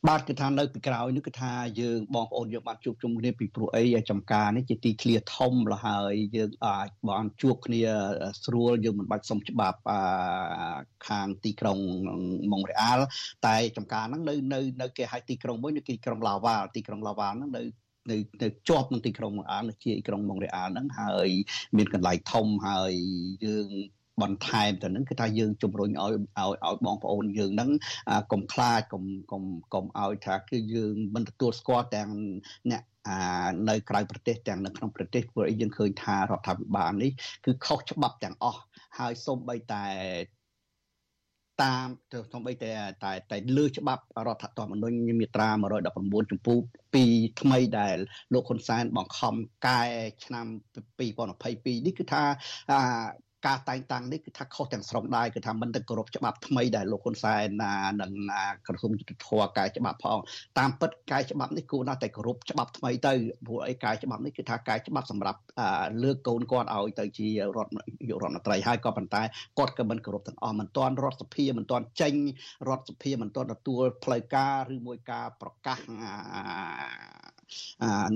[0.06, 7.82] បាទគឺថានៅពីក្រោយនេះគឺថាយើងបងប្អូនយើងបានជួបជុំគ្នាពីព្រោះអីចំការនេះជាទីធ្លាធំលហើយយើងអាចបានជួបគ្នា
[8.46, 9.80] ស្រួលយើងមិនបាច់សុំច្បាប់
[11.08, 11.80] ខាងទីក្រុង
[12.52, 13.06] ម៉ុងរ៉េអាល់
[13.48, 17.64] តែចំការហ្នឹងនៅនៅនៅគេហៅទីក្រុងមួយនៅទីក្រុងឡាវ៉ាល់ទីក្រុងឡាវ៉ាល់ហ្នឹងនៅ
[18.12, 21.30] នៅនៅជាប់នឹងទីក្រុងម៉ុងរ៉េអាល់នៅជាក្រុងម៉ុងរ៉េអាល់ហ្នឹងហើយ
[21.78, 22.94] មានកន្លែងធំហើយ
[23.46, 23.68] យើង
[24.22, 27.72] បន្ថែមទៅនឹងគឺថាយើងជំរុញឲ្យឲ្យឲ្យបងប្អូនយើងហ្នឹង
[28.32, 32.10] កុំខ្លាចកុំកុំកុំឲ្យថាគឺយើងមិនទទួលស្គាល់ទាំង
[32.72, 33.20] អ្នកអា
[33.70, 37.12] នៅក្រៅប្រទេសទាំងនៅក្នុងប្រទេសព្រោះអីយើងឃើញថារដ្ឋាភិបាលនេះ
[37.46, 38.62] គឺខុសច្បាប់ទាំងអស់
[39.00, 39.86] ហើយសូម្បីតែ
[41.64, 42.72] តាមទៅសំបីតែ
[43.04, 45.50] តែតែលើច្បាប់រដ្ឋធម្មនុញ្ញមាត្រា
[45.90, 46.58] 119ចំពោះ
[46.96, 47.98] 2ថ្មីដែល
[48.34, 49.36] លោកហ៊ុនសែនបង្ខំ
[49.68, 49.82] កែ
[50.26, 50.46] ឆ្នាំ
[51.16, 52.24] 2022នេះគឺថា
[53.46, 57.48] ការតែងតាំងនេះគឺថាខុសទាំងស្រុងដែរគឺថាមិនទៅគោរពច្បាប់ថ្មីដែលលោកហ៊ុនសែន
[58.02, 58.12] និង
[58.68, 60.20] ក្រសួងយុទ្ធភ័ពកែច្បាប់ផង
[60.60, 63.14] តាមពិតកែច្បាប់នេះគួរណាស់តែគោរពច្បាប់ថ្មីទៅ
[63.46, 65.40] ព្រោះអីកែច្បាប់នេះគឺថាកែច្បាប់សម្រាប់
[66.04, 67.72] លើកកូនគាត់ឲ្យទៅជារដ្ឋ
[68.10, 69.22] យុរដ្ឋមន្ត្រីហើយក៏ប៉ុន្តែ
[69.58, 72.16] គាត់ក៏មិនគោរពទាំងអស់មិនទាន់រដ្ឋសភាមិនទាន់ចេញ
[72.68, 75.80] រដ្ឋសភាមិនទាន់ទទួលផ្លូវការឬមួយការប្រកាស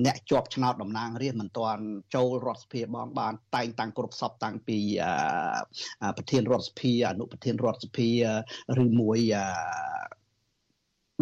[0.05, 1.83] អ្នកជាប់ឆ្នោតតំណាងរាស្ត្រមិនទាន់
[2.15, 4.79] ចូលរដ្ឋសភាបងបានតែងតាំងគ្រប់សពតាំងពី
[6.17, 8.09] ប្រធានរដ្ឋសភាអនុប្រធានរដ្ឋសភា
[8.83, 9.19] ឬមួយ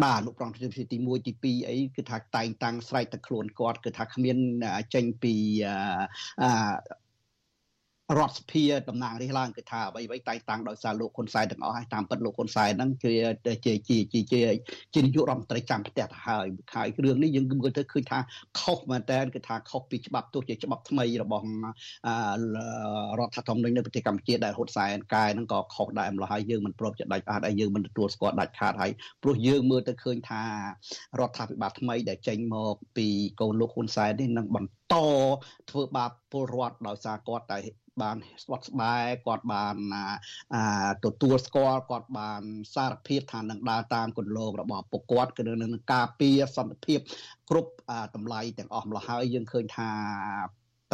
[0.02, 4.36] បាទអនុប្រងប្រធានទី1ទី2អីគឺថាតែងតាំងស្រែកតែខ្លួនគាត់គឺថាគ្មាន
[4.94, 5.34] ចេញពី
[8.18, 13.14] រដ្ឋសភាតំណាងរាស្ត្រឡើងគឺថាអ្វីៗតែងតាំងដោយសារលោកហ៊ុនសែនទាំងអស់ហើយតាមពិតលោកហ៊ុនសែនហ្នឹងគឺ
[13.64, 14.40] ជាជាជាជា
[14.94, 18.18] ជានាយករដ្ឋមន្ត្រីចាំផ្ទះទៅហើយហើយរឿងនេះយើងមើលទៅឃើញថា
[18.60, 21.44] ខុសមែនតើគឺថាខុសពីច្បាប់ទោះជាច្បាប់ថ្មីរបស់
[23.18, 28.92] រដ្ឋធម្មនុញ្ញនៅប្រទេសកម្ពុជាដែលហ៊ុនសែនកែហ្នឹងក៏ខុសដែរម្ល៉េះហើយយើងមិនព្រមจะដាច់ខាតហើយយើងមិនទទួលស្គាល់ដាច់ខាតហើយ
[29.22, 30.42] ព្រោះយើងមើលទៅឃើញថា
[31.18, 33.06] រដ្ឋាភិបាលថ្មីដែលចេញមកពី
[33.40, 34.79] កូនលោកហ៊ុនសែននេះនឹងបន្ត
[35.70, 37.58] ធ្វើបាបពលរដ្ឋដោយសារគាត់តែ
[38.02, 39.76] បានស្វាត់ស្បែកគាត់បាន
[41.04, 42.42] ទទួលស្គាល់គាត់បាន
[42.74, 46.98] សារភាពថានឹងដើរតាមគន្លងរបស់ពួកគាត់គឺនឹងការពារសន្តិភាព
[47.50, 47.72] គ្រប់
[48.14, 49.90] តម្លៃទាំងអស់ម្ល៉េះហើយយើងឃើញថា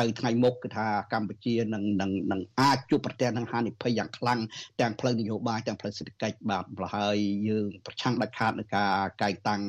[0.01, 4.41] ទៅថ្ងៃមុខគឺថាកម្ពុជានឹងនឹងនឹងអាចជួបប្រទះនឹងហានិភ័យយ៉ាងខ្លាំង
[4.81, 7.17] ទាំងផ្លូវនយោបាយទាំងផ្លូវសេដ្ឋកិច្ចបាទប្រហើយ
[7.49, 9.63] យើងប្រឆាំងដាច់ខាតនឹងការកែងតាំង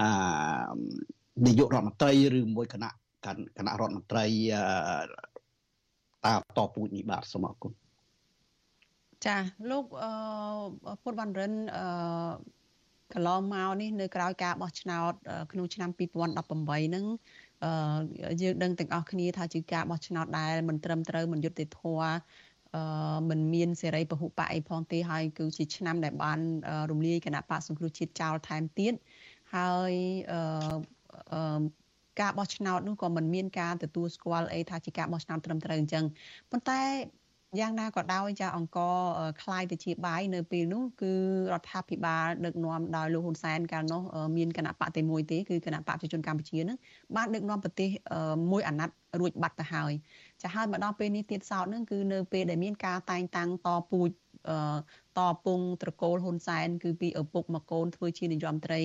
[0.00, 0.08] អឺ
[1.46, 2.92] នាយករដ្ឋមន្ត្រីឬមួយគណៈ
[3.24, 3.26] គ
[3.66, 4.26] ណៈរដ្ឋមន្ត្រី
[6.26, 7.72] តាមតពូជនេះបាទសូមអរគុណ
[9.26, 9.36] ចា
[9.70, 11.86] លោកអឺពុតវណ្ណរិនអឺ
[13.14, 15.12] កន្លងមកនេះនៅក្រៅការបោះឆ្នោត
[15.52, 17.04] ក្នុងឆ្នាំ2018ហ្នឹង
[17.64, 22.10] អឺយើងដឹងទាំងអស់គ្នាថាជាការបោះឆ្នោតដែលមិនត្រឹមត្រូវមិនយុត្តិធម៌
[22.74, 26.38] អឺมันមានសេរីពហុបកអីផងទេហើយគឺជាឆ្នាំដែលបាន
[26.90, 28.92] រំលាយគណៈបកសង្គ្រោះជាតិចោលថែមទៀត
[29.54, 29.92] ហើយ
[31.32, 31.60] អឺ
[32.21, 36.03] ការបោះឆ្នោតនោះក៏មិនមានការទទួលស្គាល់អីថាជាការបោះឆ្នោតត្រឹមត្រូវអញ្ចឹង
[36.51, 36.81] ប៉ុន្តែ
[37.59, 38.79] យ៉ាងណាក៏ដោយចាអង្គ
[39.41, 41.13] คล้ายទៅជាបាយនៅពេលនោះគឺ
[41.53, 44.01] រដ្ឋាភិបាលដឹកនាំដោយលោកហ៊ុនសែនកាលនោះ
[44.37, 46.77] មានគណៈបកតែមួយទេគឺគណៈបកប្រជាជនកម្ពុជានឹង
[47.15, 47.89] បានដឹកនាំប្រទេស
[48.51, 49.91] មួយអាណត្តិរួចបាត់ទៅហើយ
[50.41, 54.09] ចាហើយមកដល់ពេលនេះទៀតសោតនឹងគឺនៅពេលដែលមានការតែងតាំងតពូជ
[55.18, 58.82] តពងត្រកូលហ៊ុនសែនគឺពីឪពុកមកកូនធ្វើជានាយរដ្ឋមន្ត្រី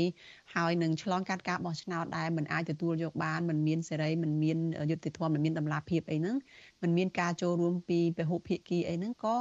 [0.55, 4.57] ហើយនឹងឆ្លងកាត់ការបោះឆ្នោតដែលមិនអាចទទួលយកបានមិនមានសេរីមិនមាន
[4.91, 6.35] យុត្តិធម៌មិនមានតម្លាភាពអីហ្នឹង
[6.81, 9.37] មិនមានការចូលរួមពីពហុភាគីអីហ្នឹងក៏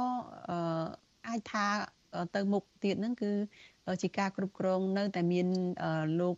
[1.27, 1.67] អាចថា
[2.35, 3.31] ទៅមុខទៀតហ្នឹងគឺ
[4.01, 5.47] ជាការគ្រប់គ្រងនៅតែមាន
[6.19, 6.37] លោក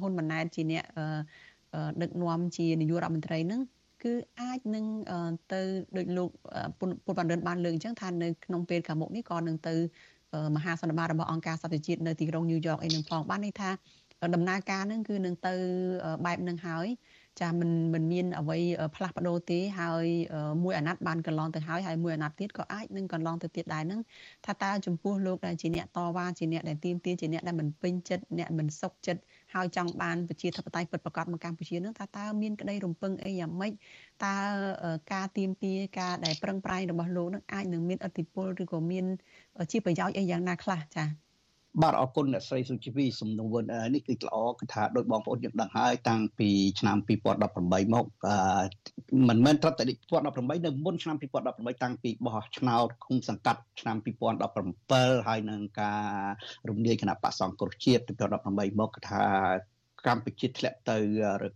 [0.00, 0.84] ហ៊ុនម៉ាណែតជាអ្នក
[2.02, 3.60] ដឹកនាំជានាយករដ្ឋមន្ត្រីហ្នឹង
[4.04, 4.86] គឺអាចនឹង
[5.52, 5.60] ទៅ
[5.96, 6.30] ដូចលោក
[6.78, 9.74] ពុទ្ធបណ្ឌិតបានលើកអញ្ចឹងថានៅក្នុងពេលខាងមុខនេះក៏នឹងទៅ
[10.56, 13.70] មហាសន្និបាតរបស់អង្គការសន្តិជាតិនៅទីក្រុងញូវយ៉កអីនឹងផងបានន័យថា
[14.34, 15.54] ដំណើរការនឹងគឺនឹងទៅ
[16.26, 16.86] បែបនឹងហើយ
[17.40, 18.58] ចាមិនមិនមានអ្វី
[18.96, 20.06] ផ្លាស់ប្ដូរទេហើយ
[20.62, 24.00] មួយអាណត្តិបានកន្លងទៅហើយហើយមួយអាណត្តិទៀតក៏អាចនឹងកន្លងទៅទៀតដែរនឹង
[24.46, 29.20] ថាតើចំពោះលោកដែលជាអ្នកតវ៉ាជាអ្នកដែលទៀមទាជាអ្នកដែលមិនពេញចិត្តអ្នកមិនសុខចិត្ត
[29.54, 33.72] ហើយចង់បានប្រជាធិបតេយ្យពិតប្រាកដមកកម្ពុជានឹងថាតើមានក្តីរំពឹងអីយ៉ាងម៉េច
[34.24, 34.34] តើ
[35.12, 39.04] ការទៀមទាការដែលប្រឹងប្រែងរបស់លោកនឹងអាចនឹងមានឥទ្ធិពលឬក៏មាន
[39.72, 41.23] ជាប្រយោជន៍អីយ៉ាងណាខ្លះចា៎
[41.82, 43.62] បាទអរគុណអ្នកស្រីសុជីវីសំណួរ
[43.94, 46.48] នេះគឺល្អគឺថាដោយបងប្អូនយើងដឹងហើយតាំងពី
[46.80, 48.06] ឆ្នាំ2018មក
[49.28, 53.96] មិនមែនត្រឹមតែ2018នៅមុនឆ្នាំ2018តាំងពីបោះឆ្នោតឃុំសង្កាត់ឆ្នាំ
[54.62, 56.02] 2017ហើយនឹងការ
[56.68, 58.02] រំលាយគណៈបកសង្គ្រោះជាតិ
[58.40, 59.24] 2018មកគឺថា
[60.06, 60.98] កម្ពុជាធ្លាក់ទៅ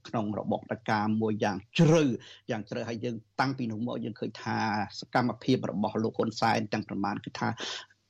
[0.08, 2.02] ក្នុងរបបតកាមួយយ៉ាងជ្រៅ
[2.50, 4.58] យ៉ាងជ្រៅហើយយើងតាំងពីនោះមកយើងឃើញថា
[5.00, 7.48] សកម្មភាពរបស់លោកហ៊ុនសែនទាំងប្រមាណគឺថា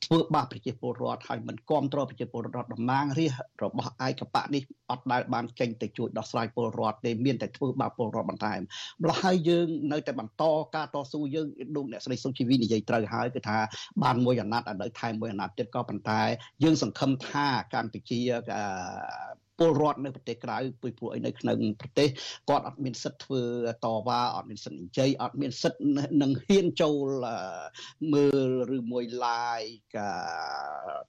[0.05, 8.61] ធ្វើបាបប្រជាពលរដ្ឋហើយមិនគ្រប់គ្រងប្រជាពលរដ្ឋតំណាងរាស្ត្ររបស់ឯកបៈនេះអត់ដែលបានចេញទៅជួយដោះស្រាយពលរដ្ឋទេមានតែធ្វើបាបពលរដ្ឋបន្ថែម
[9.03, 10.45] ម្ល៉េះហើយយើងនៅតែបន្ត
[10.75, 11.47] ការតស៊ូយើង
[11.77, 13.59] ដូចអ្នកស្រីសុជីវីនិយាយត្រូវហើយគឺថា
[14.03, 16.21] បានមួយអាណត្តិឥឡូវថែមមួយអាណត្តិទៀតក៏ប៉ុន្តែ
[16.63, 18.21] យើងសង្ឃឹមថាកម្ពុជា
[19.59, 22.09] ពលរដ្ឋនៅប្រទេសក្រៅពីព្រោះអីនៅក្នុងប្រទេស
[22.49, 23.43] គាត់អត់មានសិទ្ធធ្វើ
[23.85, 25.79] តវ៉ាអត់មានសិទ្ធនិយាយអត់មានសិទ្ធ
[26.23, 27.09] នឹងហ៊ានចូល
[28.13, 29.97] មើលឬមួយ like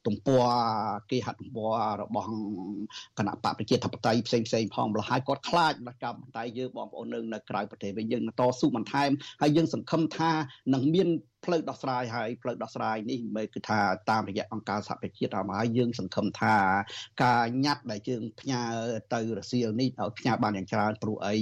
[0.05, 0.45] ទំព័រ
[1.11, 2.29] គេហទំព័ររបស់
[3.17, 9.09] គណៈបកប្រជាធិបតេយ្យផ្សេងផ្សេងផងម្ល៉េះហើយគាត់ខ្លាចដល់កម្មតែយើងបងប្អូននៅនៅក្រៅប្រទេសវិញយើងតស៊ូបន្ថែម
[9.41, 10.31] ហើយយើងសង្ឃឹមថា
[10.73, 11.09] នឹងមាន
[11.45, 13.79] ផ្លូវដោះស្រាយហើយផ្លូវដោះស្រាយនេះមិនគឺថា
[14.09, 16.55] តាមរយៈអង្គការសហប្រជាជាតិមកហើយយើងសង្ឃឹមថា
[17.23, 18.61] ការញ៉ាត់ដែលយើងផ្ញើ
[19.13, 21.35] ទៅរសៀលនេះឲ្យផ្ញើបានយ៉ាងច្រើនព្រោះអី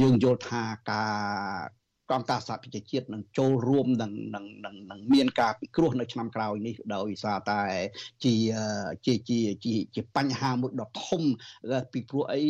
[0.00, 1.81] យើងយល់ថាការ
[2.15, 7.61] អង្គការសហប្រជាជាតិនឹងចូលរួមនឹងនឹងនឹងនឹងមានការពិគ្រោះនៅឆ្នាំក្រោយនេះដោយសារតែ
[8.23, 8.35] ជា
[9.05, 11.21] ជាជាជាជាបញ្ហាមួយដ៏ធំ
[11.93, 12.41] ពីព្រោះអី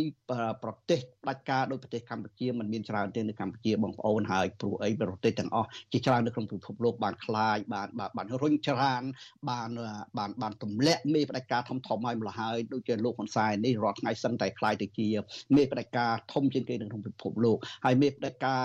[0.64, 7.88] ប្រទេសផ្ដាច់ការដោយប្រទេសកម្ពុជាมันមានច្រើនទេនៅកម្ពុជាបងប្អូនហើយព្រោះអីប្រទេសទាំងអស់ជាច្រើននៅក្នុងពិភពលោកបានคลายបាន
[8.18, 9.04] បានរុញច្រាន
[9.50, 9.70] បាន
[10.18, 15.08] បានបានទម្លាក់មេផ្ដាច់ការធំធំឲ្យម្ល៉េះហើយដូចជាលោកហ៊ុនសែននេះរាល់ថ្ងៃសឹងតែคลายទៅជា
[15.56, 18.64] មេផ្ដាច់ការធំជាងគេនៅក្នុងពិភពលោកហើយមេផ្ដាច់ការ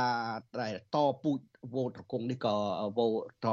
[0.61, 1.39] ដែល តពូជ
[1.75, 2.55] វោត្រកងនេះក៏
[2.97, 3.07] វោ
[3.45, 3.47] តត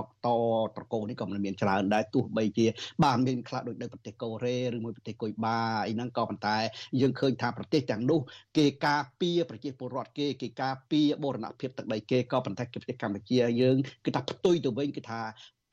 [0.77, 2.67] ត្រកងនេះក៏មិនមានច្រើនដែរទោះបីជា
[3.05, 6.57] បានមានខ្លះដូចនៅប្រទេសកូរ៉េឬមួយប្រទេសកុយបាអីហ្នឹងក៏ប៉ុន្តែ
[7.01, 8.21] យើងឃើញថាប្រទេសទាំងនោះ
[8.59, 15.21] គេការពារប្រជាពលរដ្ឋគេគេការពារបូរណភាពទឹកដីគេក៏ប៉ុន្តែប្រទេសកម្ពុជាយើងគឺថាផ្ទុយទៅវិញគឺថា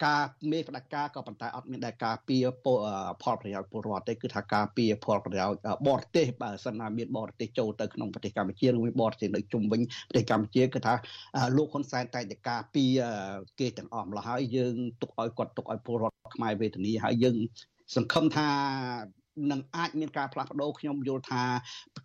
[0.05, 0.21] ការ
[0.51, 2.45] មេផ្ដាច់ការក៏ប៉ុន្តែអត់មានដែលការពារ
[3.23, 10.93] ផលប្រយោជន៍ពលរដ្ឋទេគឺថាការពារផលប្រយោជន៍បរទេសបើសិនណាមានបរទេសចូលទៅក្នុងប្រទេសកម្ពុជាឬមួយបរទេសនៅជុំវិញប្រទេសកម្ពុជាគឺថា
[11.57, 12.91] លោកហ៊ុនសែនតែតែការពារ
[13.59, 17.35] គេទាំងអស់ម្ល៉េះហើយយើងទុកឲ្យគាត់ទុកឲ្យពលរដ្ឋខ្មែរវេទនីហើយយើង
[17.95, 18.47] សង្ឃឹមថា
[19.51, 21.43] នឹងអាចមានការផ្លាស់ប្ដូរខ្ញុំយល់ថា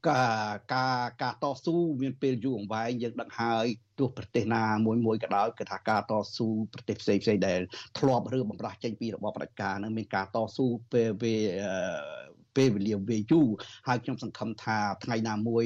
[0.09, 3.67] ការការការតស៊ូមានពេលយូរអង្វែងយើងដឹងហើយ
[3.99, 7.61] ទោះប្រទេសណាមួយមួយក៏ដោយគឺថាការតស៊ូប្រទេសផ្សេងផ្សេងដែល
[7.99, 11.41] ធ្លាប់ឬបំរាស់ចេញពីរបបផ្ដាច់ការនឹងមានការតស៊ូពេលពេល
[12.57, 13.47] ពេលវេលាវេយូរ
[13.89, 15.65] ហើយខ្ញុំសង្ឃឹមថាថ្ងៃណាមួយ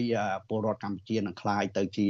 [0.49, 2.09] ពលរដ្ឋកម្ពុជានឹងក្លាយទៅជា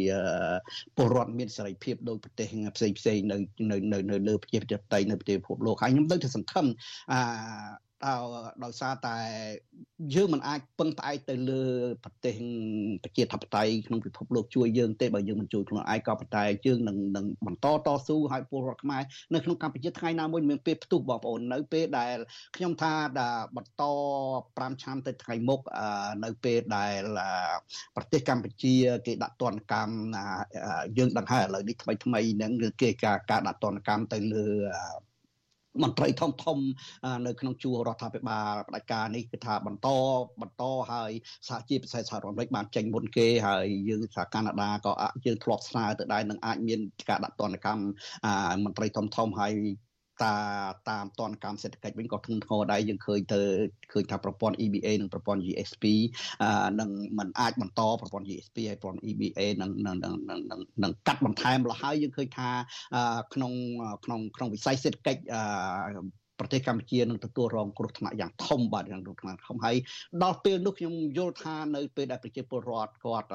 [0.96, 3.36] ពលរដ្ឋមានសេរីភាពដោយប្រទេសផ្សេងផ្សេងនៅ
[3.70, 6.66] នៅនៅលើប្រជាធិបតេយ្យនៅប្រទេសពិភពលោកហើយខ្ញុំនៅតែសង្ឃឹម
[7.12, 7.20] អា
[8.64, 9.16] ដោយសារតែ
[10.14, 11.62] យើងមិនអាចពឹងផ្អែកទៅលើ
[12.04, 12.34] ប្រទេស
[13.04, 19.02] ប្រជាធិបតេយ្យក្នុងពិភពលោកជួយយើងទេបើយើងមិនជួយខ្លួនឯងក៏ប៉ុន្តែយើងនឹងនឹងបន្តតស៊ូឲ្យពលរដ្ឋខ្មែរ
[19.34, 22.16] នៅក្នុងកម្ពុជាថ្ងៃណាមួយមានពេលផ្ទុះបងប្អូននៅពេលដែល
[22.56, 22.92] ខ្ញុំថា
[23.56, 23.82] បន្ត
[24.38, 25.60] 5ឆ្នាំទៅថ្ងៃមុខ
[26.24, 27.02] នៅពេលដែល
[27.96, 28.74] ប្រទេសកម្ពុជា
[29.06, 29.96] គេដាក់ទណ្ឌកម្ម
[30.98, 34.46] យើងដឹងហើយឥឡូវនេះថ្មីថ្មីហ្នឹងគឺគេការការដាក់ទណ្ឌកម្មទៅលើ
[35.82, 36.58] មន្ត្រីធំធំ
[37.26, 39.88] នៅក្នុងជួររដ្ឋាភិបាលផ្ដាច់ការនេះគឺថាបន្ត
[40.40, 40.62] បន្ត
[40.92, 41.10] ហើយ
[41.48, 44.92] សហជីពពិសេសសហរដ្ឋអាមេរិកបានចេញមុនគេហើយយើងសហកាណាដាក៏
[45.26, 47.84] យើងធ្លាប់ស្នើទៅដែរនឹងអាចមានការដាក់ទណ្ឌកម្ម
[48.64, 49.54] មន្ត្រីធំធំហើយ
[50.22, 50.34] តា
[50.90, 53.40] តាមតនកម្មសេដ្ឋកិច្ចវិញក៏ធ្ងន់ធ្ងរដែរយើងឃើញទៅ
[53.92, 55.84] ឃើញថាប្រព័ន្ធ EBA និងប្រព័ន្ធ GSP
[56.80, 59.96] នឹងมันអាចបន្តប្រព័ន្ធ GSP ហើយប្រព័ន្ធ EBA នឹងនឹង
[60.82, 62.50] នឹងកាត់បន្ថែមលហើយយើងឃើញថា
[63.34, 63.52] ក្នុង
[64.04, 65.22] ក្នុងក្នុងវិស័យសេដ្ឋកិច្ច
[66.40, 69.76] ប្រទេសកម្ពុជានឹងទទួលរងគ្រោះថ្នាក់យ៉ាងធំបាទយ៉ាងគ្រោះថ្នាក់ធំហើយ
[70.22, 73.28] ដល់ពេលនោះខ្ញុំយល់ថានៅពេលដែលប្រជាពលរដ្ឋគាត់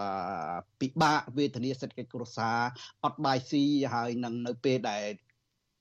[0.81, 2.59] ពិបាកវេទនាសេដ្ឋកិច្ចគ្រួសារ
[3.05, 3.63] អត់បាយស៊ី
[3.93, 5.05] ហើយនឹងនៅពេលដែល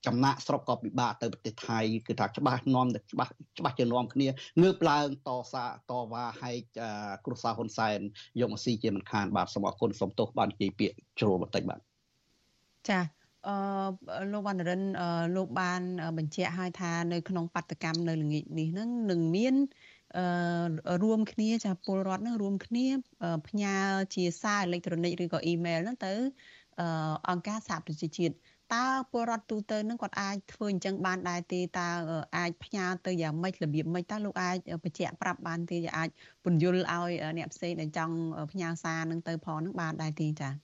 [0.07, 4.28] ចំណាក់ស្រុកក៏ពិបាកទៅប្រទេសថៃគឺថាច្បាស់នាំតែច្បាស់ច្បាស់ជានាំគ្នា
[4.62, 6.61] ងើបឡើងតសាតវ៉ាហែក
[7.24, 7.98] គ្រួសារហ៊ុនសែន
[8.40, 11.80] យកមកស៊ីជាមិនខានបាទសូមអរគុណសូមទោសបាននិយាយពាក្យជ្រុលបន្តិចបាទ
[12.88, 13.00] ចា
[13.48, 14.82] អឺលោកវណ្ណរិន
[15.36, 15.82] លោកបាន
[16.18, 19.55] បញ្ជាក់ឲ្យថានៅក្នុងបដកម្មនៅល្ងាចនេះនឹងនឹងមាន
[20.16, 22.86] អឺរួមគ្នាចាពលរដ្ឋនឹងរួមគ្នា
[23.48, 23.74] ផ្ញើ
[24.14, 26.12] ជាសារអេឡិចត្រូនិកឬក៏អ៊ីមែលហ្នឹងទៅ
[27.28, 28.34] អង្គការសហប្រជាជាតិ
[28.73, 31.89] តើពលរដ្ឋទូទៅនឹងគាត់អាចធ្វើអញ្ចឹងបានដែរទេតើ
[32.37, 36.09] អាចផ្ញើទៅយ៉ាងម៉េចរបៀបម៉េចតើលោកអាចបញ្ជាក់ប្រាប់បានទេអាច
[36.45, 38.15] ពន្យល់ឲ្យអ្នកផ្សេងដែលចង់
[38.53, 40.64] ផ្ញើសារនឹងទៅផងនឹងបានដែរទេចា៎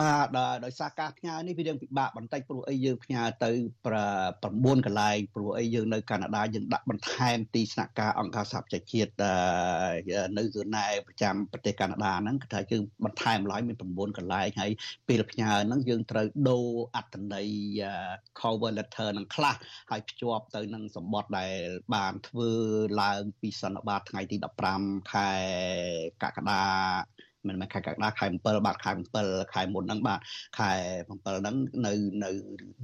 [0.00, 0.26] បាទ
[0.64, 9.12] ដោយសារការផ្ញើនេះវាយើងពិបាកបន្តិចព្រោះអីយើងផ្ញើទៅ9កន្លែងព្រោះអីយើងនៅកាណាដាយើងដាក់បន្ថែមទីស្នាក់ការអង្គការសហប្រជាជាតិ
[10.36, 14.70] នៅហ្សឺណែវប្រចាំប្រទេសកាណាដាហ្នឹងគឺថាយើងបន្ថែមឡើយមាន9កន្លែងហើយ
[15.08, 16.66] ពេលផ្ញើហ្នឹងយើងត្រូវដូរ
[16.96, 17.48] អត្ថន័យ
[18.40, 19.54] cover letter នឹងខ្លះ
[19.90, 21.56] ហើយភ្ជាប់ទៅនឹងសម្បត្តិដែល
[21.94, 22.50] បានធ្វើ
[23.02, 24.36] ឡើងពីសន្និបាតថ្ងៃទី
[24.74, 25.30] 15ខែ
[26.22, 26.64] កក្កដា
[27.48, 28.92] មិនមែនខែកក្កដាខែ7បាទខែ
[29.24, 30.20] 7ខែមុនហ្នឹងបាទ
[30.58, 30.70] ខែ
[31.06, 31.92] 7ហ្នឹងនៅ
[32.24, 32.30] នៅ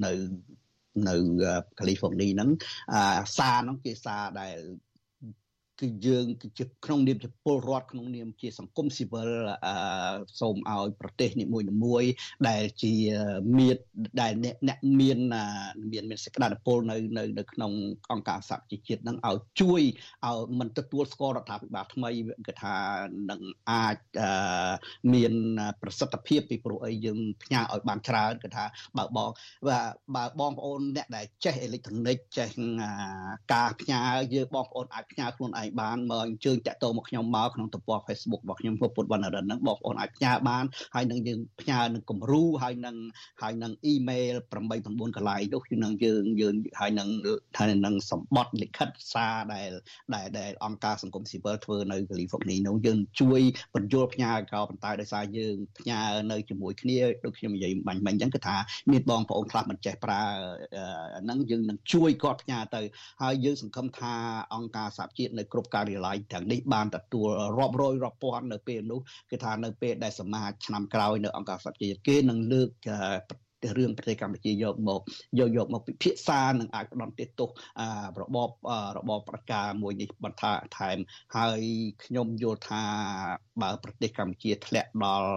[0.05, 0.13] នៅ
[1.09, 1.17] នៅ
[1.79, 2.51] កាលីហ្វ័រញ៉ីហ្នឹង
[2.93, 3.03] អា
[3.39, 4.57] សារហ្នឹងជាសារដែល
[5.81, 9.31] គឺយើងគឺជាក្នុងនាមជាពលរដ្ឋក្នុងនាមជាសង្គមស៊ីវិល
[10.41, 11.45] សូមឲ្យប្រទេសនី
[11.85, 12.11] មួយៗ
[12.49, 12.95] ដែលជា
[13.59, 13.77] មាន
[14.21, 15.19] ដែលអ្នកមាន
[15.93, 17.73] មានមានសក្តានុពលនៅនៅនៅក្នុង
[18.13, 19.83] អង្គការសហជីវជាតិនឹងឲ្យជួយ
[20.27, 22.11] ឲ្យមិនទទួលស្គាល់រដ្ឋាភិបាលថ្មី
[22.47, 22.77] គឺថា
[23.31, 23.97] នឹងអាច
[25.15, 25.33] មាន
[25.83, 28.65] ប្រសិទ្ធភាពពីព្រោះអីយើងផ្ញើឲ្យបានច្រើនគឺថា
[28.99, 29.31] បើបង
[30.17, 32.49] បើបងប្អូនអ្នកដែលចេះអេឡិចត្រូនិកចេះ
[33.55, 34.01] ការផ្ញើ
[34.35, 40.65] យើងបងប្អូនអាចផ្ញើខ្លួនឯងបានមកអញ្ជើញតាក់ទងមកខ្ញុំមកក្នុងទំព័រ Facebook របស់ខ្ញុំពុទ្ធវណ្ណរិនហ្នឹងបងប្អូនអាចផ្ញើបាន
[40.95, 42.97] ហើយនឹងយើងផ្ញើនឹងគំរូហើយនឹង
[43.43, 47.09] ហើយនឹងអ៊ីមែល8 9កន្លែងនោះគឺនឹងយើងយើងហើយនឹង
[47.59, 49.71] ហើយនឹងសម្បត្តិលិខិតសារដែល
[50.15, 53.41] ដែលដែលអង្គការសង្គមស៊ីវិលធ្វើនៅកាលីហ្វ័រញ៉ានោះយើងជួយ
[53.75, 56.01] បញ្យល់ផ្ញើក៏ប៉ុន្តែដោយសារយើងផ្ញើ
[56.31, 58.57] នៅជាមួយគ្នាដូចខ្ញុំនិយាយបាញ់មិញអញ្ចឹងគឺថា
[58.93, 60.23] មានបងប្អូនខ្លះមិនចេះប្រើ
[61.25, 62.83] ហ្នឹងយើងនឹងជួយគាត់ផ្ញើទៅ
[63.23, 64.15] ហើយយើងសង្ឃឹមថា
[64.55, 69.01] អង្គការសហជាតិនៅគ្រប់ការិយាល័យទាំងនេះបានទទួលរាប់រយរាប់ពាន់នៅពេលនោះ
[69.31, 72.69] គឺថានៅពេលដែលសមាជឆ្នាំក្រោយនៅអង្គការសហជាតិគេនឹងលើក
[73.79, 75.01] រឿងប្រទេសកម្ពុជាយកមក
[75.39, 77.49] យកយកមកពិភាក្សានឹងអាចផ្ដន់ទោស
[78.21, 78.51] របប
[78.97, 80.99] របបប្រការមួយនេះបន្ថែមថែម
[81.37, 81.63] ហើយ
[82.05, 82.85] ខ្ញុំយល់ថា
[83.63, 85.31] បើប្រទេសកម្ពុជាធ្លាក់ដល់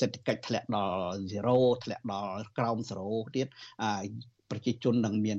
[0.00, 0.92] សេដ្ឋកិច្ចធ្លាក់ដល់
[1.40, 3.46] 0ធ្លាក់ដល់ក្រោម0ទៀត
[4.50, 5.38] ប្រជាជននឹងមាន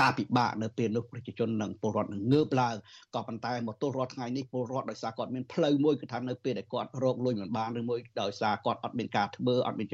[0.00, 2.76] ការពិបាកនៅពេលនោះប្រជាជននិងពលរដ្ឋនឹងងើបឡើង
[3.14, 9.88] ក៏ប៉ុន្តែមកទល់រាល់ថ្ងៃនេះពលរដ្ឋដោយសារគាត់មានផ្លូវមួយគឺថានៅពេលដែលគាត់រកលុយមិនបានឬមួយដោយសារគាត់អត់មានការធ្វើអត់មាន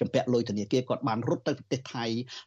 [0.00, 2.04] ចម្ពាក់លុយធនាគារគាត់បានរត់ទៅប្រទេសថៃ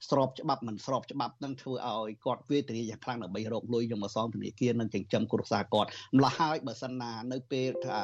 [0.10, 8.00] ស្របច្បាប់មិនស្របច្បាប់នឹងធ្វើឲ្យគាត់វេទនាយ៉ាងខ្លាំងដើម្បីរកលុយយកមកសងធនាគារនិងចិញ្ចឹមគ្រួសារគាត់ម្ល៉េះហើយបើសិនណានៅពេលថា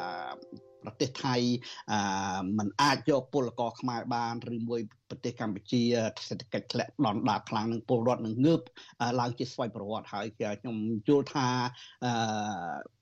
[0.83, 1.35] ប្រទេសថៃ
[2.57, 5.81] มันអាចយកពលករខ្មែរបានឬមួយប្រទេសកម្ពុជា
[6.29, 8.61] សេដ្ឋកិច្ចធ្លាក់ដុនដាបខ្លាំងនឹងពលរដ្ឋនឹងងើប
[9.19, 10.25] ឡើងជាស្វ័យប្រវត្តិហើយ
[10.61, 10.77] ខ្ញុំ
[11.07, 11.47] យល់ថា
[12.05, 12.99] អឺ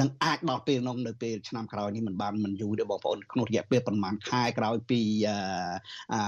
[0.00, 6.20] នឹងអាចដល់ពេលនោះនៅពេលឆ្នាំក្រោយនេះមិនបានមិនយូរទេបងប្អូនក្នុងរយៈពេលប្រហែលខែក្រោយពីអឺ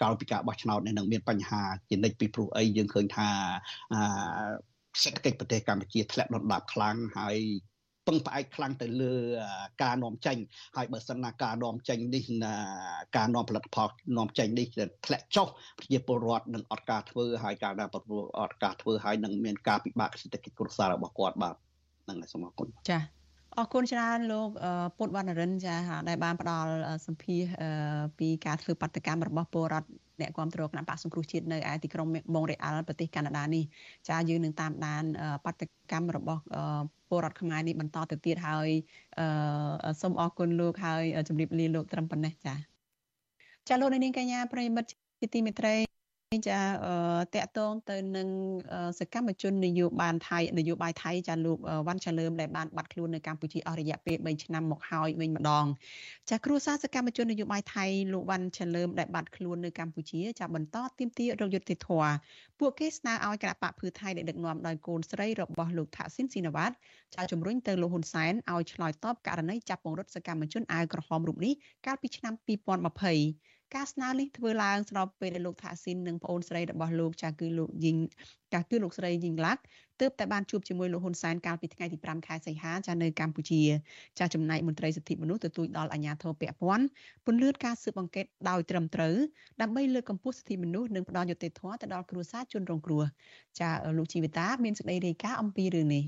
[0.00, 3.28] ក្រោយពីការបោះឆ្នោតនេះនឹងមានបញ្ហាជានិច្ចពីព្រោះអីយើងឃើញថា
[3.94, 4.00] អឺ
[5.02, 7.38] សេដ្ឋកិច្ចប្រទេសកម្ពុជាធ្លាក់ដុនដាបខ្លាំងហើយ
[8.10, 9.12] ពឹងផ្អែកខ្លាំងទៅលើ
[9.82, 10.36] ការនាំចេញ
[10.76, 12.24] ហើយបើសិនណាការនាំចេញនេះ
[13.16, 14.66] ការនាំផលិតផលនាំចេញនេះ
[15.06, 15.46] ធ្លាក់ចុះ
[15.78, 21.54] ប្រជាពលរដ្ឋនឹងអត់ការធ្វើហើយការដែលពលរដ្ឋអត់ការធ្វើហើយនឹងមានការពិបាកសេដ្ឋកិច្ចគ្រួសាររបស់គាត់បាទ
[22.04, 23.19] ហ្នឹងហើយសូមអរគុណចា៎
[23.58, 24.48] អរគុណច្រើនលោក
[24.96, 25.76] ពុទ្ធវណ្ណរិនចា
[26.08, 26.70] ដែលបានផ្ដល់
[27.06, 27.42] សម្ភារ
[28.18, 29.88] ពីការធ្វើបាតកម្មរបស់ពលរដ្ឋ
[30.20, 33.64] អ្នកគ្រប់គ្រងគណៈបកសង្គ្រោះជាតិនៅឯទីក្រុងម៉ុងរ៉េអាល់ប្រទេសកាណាដានេះ
[34.08, 35.04] ចាយើងនឹងតាមដាន
[35.44, 36.42] បាតកម្មរបស់
[37.08, 38.68] ពលរដ្ឋខ្មែរនេះបន្តទៅទៀតហើយ
[40.00, 42.54] សូមអរគុណលោកហើយជម្រាបលាលោកត្រឹមប៉ុណ្ណេះចា
[43.68, 44.88] ចាលោកនាងកញ្ញាប្រិមិត្ត
[45.20, 45.89] ជាទីមេត្រី
[46.32, 46.62] ចា
[47.34, 48.28] តកតងទៅនឹង
[48.98, 55.66] សកម្មជននយោបាយថៃនយោបាយថៃចាលោកវ៉ាន់ចាលើមដែលបានបាត់ខ្លួននៅកម្ពុជាអស់រយៈពេល3ឆ្នាំមកហើយវិញម្ដង
[56.30, 62.12] ចាគ្រួសារសកម្មជននយោបាយថៃលោកវ៉ាន់ចាលើមដែលបាត់ខ្លួននៅកម្ពុជាចាបន្តទាមទាររកយុត្តិធម៌
[62.60, 66.74] ពួកគេស្នើឲ្យគណៈបកភឿថៃដែលដឹកនាំដោយកូនស្រីរបស់លោកថាក់ស៊ីនស៊ីណាវ៉ាត់
[67.14, 71.52] ចាជំរុញទៅលោកហ៊ុនសែនឲ្យឆ្លើយតបករណីចាប់ពង្រត់សកម្មជនអាវក្រហមរូបនេះ
[71.86, 77.96] កាលពីឆ្នាំ2020 ការស្នើនេះធ្វើឡើងស្របពេលដែលលោកថាស៊ីននិងប្អូនស្រីរបស់លោកចាគឺលោកយីង
[78.54, 79.60] ចាគឺលោកស្រីយីងឡាក់
[80.00, 83.62] ទើបតែបានជួបជាមួយលោកហ៊ុនសែនកាលពីថ្ងៃទី5ខែសីហាចានៅកម្ពុជា
[84.18, 86.84] ចាចំណែកមន្ត្រីសិទ្ធិមនុស្សទទូចដល់អាជ្ញាធរពាក់ព័ន្ធ
[87.24, 89.14] ពន្លឿនការស៊ើបអង្កេតដោយត្រឹមត្រូវ
[89.60, 93.04] ដើម្បីលើកកម្ពស់សិទ្ធិមនុស្សនិងផ្ដល់យុត្តិធម៌ទៅដល់គ្រួសារជនរងគ្រោះ
[93.60, 96.04] ចាលោកជីវិតាមានសេចក្តីរាយការណ៍អំពីរឿងនេះ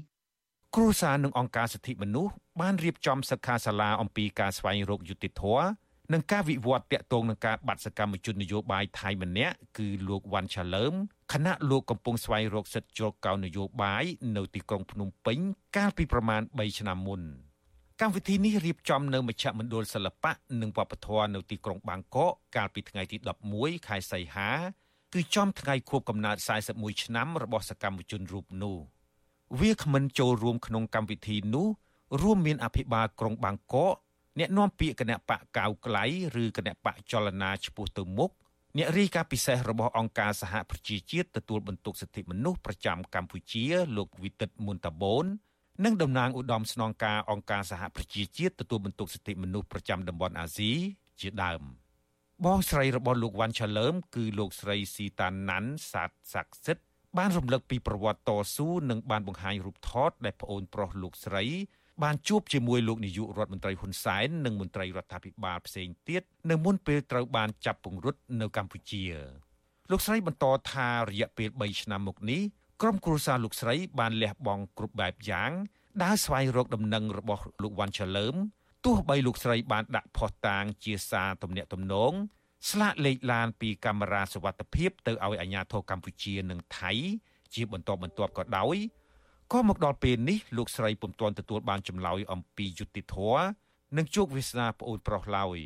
[0.77, 5.65] គ្រួសារនិងអង្គការសិទ្ធិមនុស្សបានរៀបចំសិក្ខាសាលាអំពីការស្វែងរកយុត្តិធម៌
[6.13, 10.95] នឹងការវិវត្តតាក់ទងនឹងការបាត់សកម្មជននយោបាយថៃម្នាក់គឺលោកវ៉ាន់ឆាលើម
[11.33, 14.05] ខណៈលោកកំពុងស្វែងរកសិទ្ធិជ្រកកោននយោបាយ
[14.37, 15.39] នៅទីក្រុងភ្នំពេញ
[15.77, 17.21] កាលពីប្រមាណ3ឆ្នាំមុន
[18.01, 23.17] កម្មវិធីនេះរៀបចំនៅមជ្ឈមណ្ឌលសិល្បៈនិងវប្បធម៌នៅទីក្រុងបាងកកកាលពីថ្ងៃទី
[23.53, 24.51] 11ខែសីហា
[25.15, 26.37] គឺចំថ្ងៃខួបកំណើត
[26.71, 28.77] 41ឆ្នាំរបស់សកម្មជនរូបនោះ
[29.61, 31.69] វាគ្មិនចូលរួមក្នុងកម្មវិធីនោះ
[32.23, 33.95] រួមមានអភិបាលក្រុងបាងកក
[34.39, 36.05] អ្នកនាំពាក្យគណៈបកកៅក្លៃ
[36.43, 38.31] ឬគណៈបកចលនាឆ្ពោះទៅមុខ
[38.79, 43.65] អ្នករីកាពិសេសរបស់អង្គការសហប្រជាជាតិទទួលបន្ទុកសិទ្ធិមនុស្សប្រចាំកម្ពុជា
[43.97, 45.27] លោកវិទិតមុនតាបូន
[45.85, 50.73] និងតំណាងឧត្តមស្នងការអង្គការសហប្រជាជាតិទទួលបន្ទុកសិទ្ធិមនុស្សប្រចាំតំបន់អាស៊ី
[51.21, 51.63] ជាដើម
[52.45, 56.83] បងស្រីរបស់លោកវ៉ាន់ឆាលើមគឺលោកស្រីស៊ីតាណាន់សាទស័ក្តិសិទ្ធ
[57.19, 61.45] បានរំលឹកពីប្រវត្តិតស៊ូនិងបានបង្ហាញរូបថតដែលប្អូនប្រុសលោកស្រី
[62.03, 69.05] បានជួបជាមួយលោកនាយករដ្ឋមន្ត្រីហ៊ុនសែននិងមន្ត្រីរដ្ឋាភិបាលផ្សេងទៀតនៅមុនពេលត្រូវបានចាប់ពង្រត់នៅកម្ពុជា
[69.91, 72.43] លោកស្រីបន្តថារយៈពេល3ឆ្នាំមកនេះ
[72.83, 75.51] ក្រុមគ្រួសារលោកស្រីបានលះបង់គ្រប់បែបយ៉ាង
[76.03, 78.35] ដើរស្វែងរកដំណឹងរបស់លោកវ៉ាន់ឆាលើម
[78.85, 82.13] ទោះបីលោកស្រីបានដាក់ផុសតាងជាសារទំនាក់ទំនង
[82.71, 86.93] ស្លាកលេខឡានពីកាមេរ៉ាសវត្ថិភាពទៅឲ្យអាជ្ញាធរកម្ពុជានិងថៃ
[87.55, 88.77] ជាបន្តបន្ទាប់ក៏ដោយ
[89.53, 93.45] ក៏មកដល់ពេលនេះលោកស្រីពុំទាន់ទទួលបានចម្លើយអំពីយុត្តិធម៌
[93.97, 95.59] និងជោគវាសនាប្អូនប្រុសឡើយ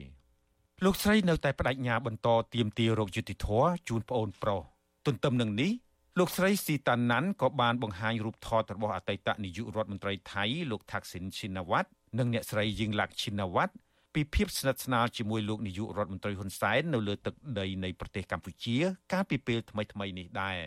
[0.84, 4.61] លោកស្រីនៅតែបដិញ្ញាបន្តទៀមទារោគយុត្តិធម៌ជូនប្អូនប្រុស
[5.07, 5.72] ទន្ទឹមនឹងនេះ
[6.18, 13.74] លោកស្រីស៊ីតាណាន់ក៏បានបង្ហាញរូបថតរបស់អតីតនាយករដ្ឋមន្ត្រីថៃលោកថាក់ស៊ីនឈិនវ៉ាត់និងអ្នកស្រីយីងឡាក់ឈិនវ៉ាត់
[14.14, 18.76] ពីភាពស្និទ្ធស្នាលជាមួយលោកនាយករដ្ឋមន្ត្រីហ៊ុនសែននៅលើទឹកដីនៃប្រទេសកម្ពុជា
[19.12, 20.61] កាលពីពេលថ្មីៗនេះដែរ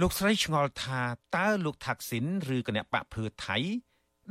[0.00, 1.00] លោកស្រីឆ្ងល់ថា
[1.36, 2.26] តើលោកថាក់ស៊ីន
[2.56, 3.56] ឬគណៈបកភឿថៃ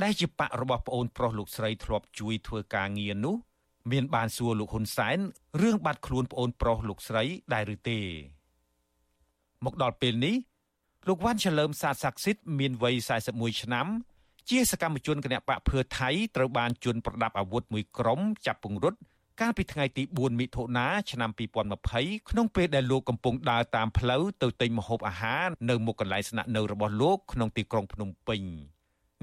[0.03, 3.35] ដែលជាបករបស់ប្អូនប្រុសលោកស្រីធ្លាប់ជួយធ្វើការងារនោះ
[3.91, 5.17] មានបានសួរលោកហ៊ុនសែន
[5.61, 7.99] រឿងបាត់ខ្លួនប្អូនប្រុសលោកស្រីដែរឬទេ
[9.65, 10.35] មកដល់ពេលនេះ
[11.07, 12.95] លោកវ៉ាន់ឆលើមសាទស័ក្តិសិទ្ធិមានវ័យ
[13.29, 13.87] 41ឆ្នាំ
[14.49, 18.99] ជាសកម្មជនគណៈបកភឿថៃត្រូវបានជន់ប្រដាប់អាវុធមួយក្រុមចាប់ពង្រត់
[19.41, 21.29] កាលពីថ្ងៃទី4មិថុនាឆ្នាំ
[21.79, 28.41] 2020ក្នុងពេលដែលលោកកំពុងដើរតាមផ្លូវទៅទិញម្ហូបអាហារនៅមុខកន្លែងស្នាក់នៅរបស់លោកក្នុងទីក្រុងភ្នំពេញ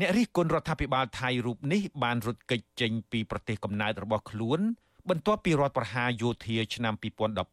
[0.01, 4.61] អ្នករិះគន់រដ្ឋាភិបាលថៃរូបនេះបានរត់គេចចេញពីប្រទេសកំណើតរបស់ខ្លួន
[5.09, 6.95] បន្ទាប់ពីរដ្ឋប្រហារយោធាឆ្នាំ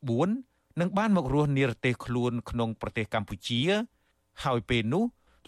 [0.10, 3.62] 2014និងបានមករស់និរទេសខ្លួនក្នុងប្រទេសកម្ពុជា
[4.44, 5.04] ហើយពេលនោះ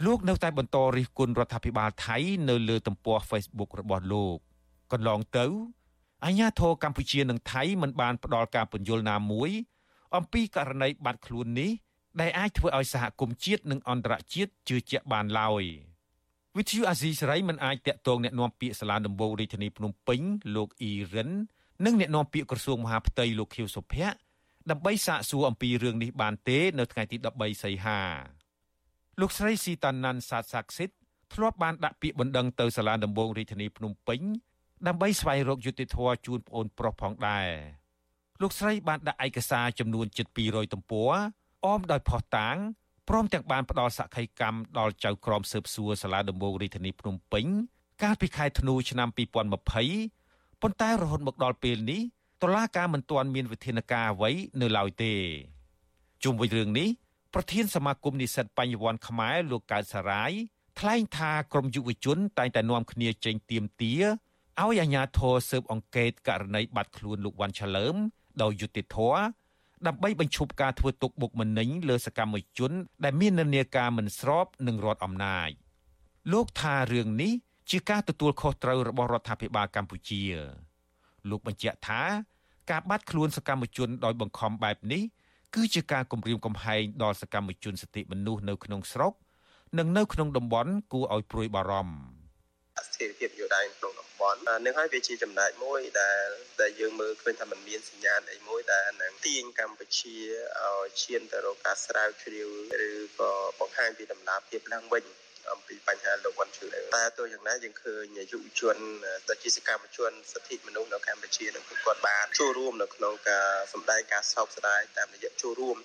[0.06, 2.18] លោកនៅតែបន្តរិះគន់រដ្ឋាភិបាលថៃ
[2.50, 4.38] នៅលើទំព័រ Facebook របស់លោក
[4.92, 5.46] កន្លងទៅ
[6.25, 9.51] អាញាធរកម្ពុជានិងថៃមិនបានផ្ដល់ការពន្យល់ណាមួយ
[10.17, 11.71] អំពីករណីបាត់ខ្លួននេះ
[12.21, 15.65] ដែលអាចធ្វើឲ្យសហគមន៍ជាតិនិងអន្តរជាតិជឿជាក់បានឡើយ
[16.57, 20.21] វិទ្យុអាស៊ីសេរីមិនអាចតាក់ទងแนะនាំពាក្យសាលាដំបងរាជធានីភ្នំពេញ
[20.57, 21.31] លោកអ៊ីរិន
[21.85, 24.17] និងแนะនាំពាក្យក្រសួងមហាផ្ទៃលោកខៀវសុភ័ក្រ
[24.71, 28.01] ដើម្បីសាកសួរអំពីរឿងនេះបានទេនៅថ្ងៃទី13សីហា
[29.21, 30.91] លោកស្រីស៊ីតាណាន់សាទសាក់សិត
[31.35, 34.21] ធ្លាប់បានដាក់ពាក្យបណ្ដឹងទៅសាលាដំបងរាជធានីភ្នំពេញ
[34.86, 37.48] ដើម្បីស្វែងរកយុត្តិធម៌ជូនប្អូនប្រុសផងដែរ
[38.42, 41.12] លោកស្រីបានដាក់ឯកសារចំនួនជិត200ទំព័រ
[41.66, 42.58] អមដោយផុសតាង
[43.10, 47.46] ព្រមទាំងបានផ្ដល់សក្ខីកម្មដល់ចៅក្រមស៊ើបសួរសាលាដំបងរាជធានីភ្នំពេញ
[48.04, 52.02] កាលពីខែធ្នូឆ្នាំ2020ប៉ុន្តែរហូតមកដល់ពេលនេះ
[52.44, 55.14] តុលាការមិនទាន់មានវិធានការអ្វីនៅឡើយទេ
[56.24, 56.90] ជុំវិញរឿងនេះ
[57.34, 60.32] ប្រធានសមាគមនិស្សិតបញ្ញវន្តខ្មែរលោកកើតសារាយ
[60.80, 63.94] ថ្លែងថាក្រមយុវជនតែងតែនាំគ្នាចេញទៀមទា
[64.64, 67.96] ឲ្យអាជ្ញាធរស៊ើបអង្កេតករណីបាត់ខ្លួនលោកវ៉ាន់ឆាលើម
[68.42, 69.20] ដោយយុត្តិធម៌
[69.88, 72.72] ដើម្បីបញ្ឈប់ការធ្វើទុកបុកម្នេញលើសកម្មជន
[73.04, 75.50] ដែលមាននានាការមិនស្របនឹងរដ្ឋអំណាច
[76.34, 77.32] លោកថារឿងនេះ
[77.70, 80.24] ជាការទទួលខុសត្រូវរបស់រដ្ឋាភិបាលកម្ពុជា
[81.30, 82.02] លោកបញ្ជាក់ថា
[82.72, 85.04] ការបាត់ខ្លួនសកម្មជនដោយបង្ខំបែបនេះ
[85.56, 89.14] គឺជាការគំរាមកំហែងដល់សកម្មជនសិទ្ធិមនុស្សនៅក្នុងស្រុក
[89.78, 92.17] និងនៅក្នុងតំបន់គួរឲ្យព្រួយបារម្ភ
[92.86, 96.28] ស្ថិរភាពយោដៃក្នុងតំបន់នឹងហើយវាជាចំណែកមួយដែល
[96.62, 100.18] ដែលយើងមើលឃើញថាมันមានសញ្ញាណអីមួយដែលនឹងទាញកម្ពុជា
[100.62, 102.50] ឲ្យឈានទៅរកការស្រាវជ្រាវ
[102.90, 105.06] ឬក៏បង្ហាញពីដំណាភាពឡើងវិញ
[105.52, 106.66] អំពីបញ្ហាលោកវ៉ាន់ឈឺ
[106.96, 108.78] តែទោះយ៉ាងណាយើងឃើញយុវជន
[109.30, 115.78] ដែលជាសកម្មជនសិទ្ធិមនុស្សនៅកម្ពុជានឹងគាត់បានចូលរួមនៅក្នុងការសម្ដែងការសោកស្ដាយតាមរយៈចូលរួម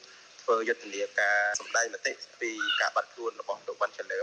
[0.43, 4.23] ធ្វើយុទ្ធនាការសម្ដែងមតិពីការបាត់ខ្លួនរបស់លោកវ៉ាន់ឆលើម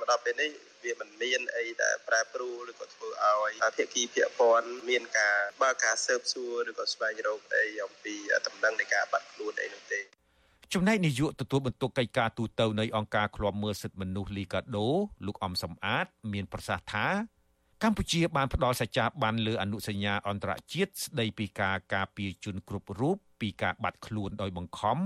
[0.00, 0.50] មកដល់ពេលនេះ
[0.84, 8.14] វាមិនមានអីដែលប្រែប្រួលឬក៏ធ្វើឲ្យភាគីភាគព័ន្ធមានការបើកការស៊ើបសួរឬក៏ស្វែងរកអីអំពី
[8.46, 10.00] ដំណឹងនៃការបាត់ខ្លួនអីនោះទេ
[10.74, 14.88] ចំណែកនាយកទទួលបន្ទុកកិច្ចការទូតនៃអង្គការឃ្លាំមើលសិទ្ធិមនុស្សលីកាដូ
[15.26, 17.06] លោកអំសំអាត មានប្រសាសន៍ថា
[17.82, 24.98] កម្ពុជាបានផ្ដល់សច្ចាប័នលើអនុសញ្ញាអន្តរជាតិស្ដីពីការការពារជនគ្រប់រូបពីការបាត់ខ្លួនដោយបង្ខំ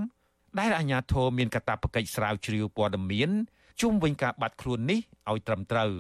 [0.59, 3.31] ដែលអាជ្ញាធរមានកាតព្វកិច្ចស្រាវជ្រាវព័ត៌មាន
[3.83, 5.01] ជុំវិញការបាត់ខ្លួននេះ
[5.31, 5.93] ឲ្យត្រឹមត្រូវ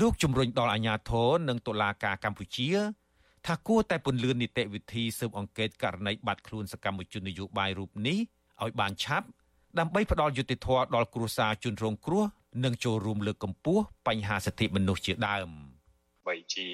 [0.00, 2.68] លោកជំរុញដល់អាជ្ញាធរនិងតុលាការកម្ពុជា
[3.46, 8.18] ថាគួរតែពន្យានីតិវិធីស៊ើបអង្កេតករណីបាត់ខ្លួនសកម្មជននយោបាយរូបនេះ
[8.62, 9.26] ឲ្យបានឆាប់
[9.78, 12.24] ដើម្បីផ្ដល់យុត្តិធម៌ដល់គ្រួសារជនរងគ្រោះ
[12.64, 15.50] និងចូលរួមលើកកម្ពស់បញ្ហាសិទ្ធិមនុស្សជាដើម
[16.28, 16.68] បីជា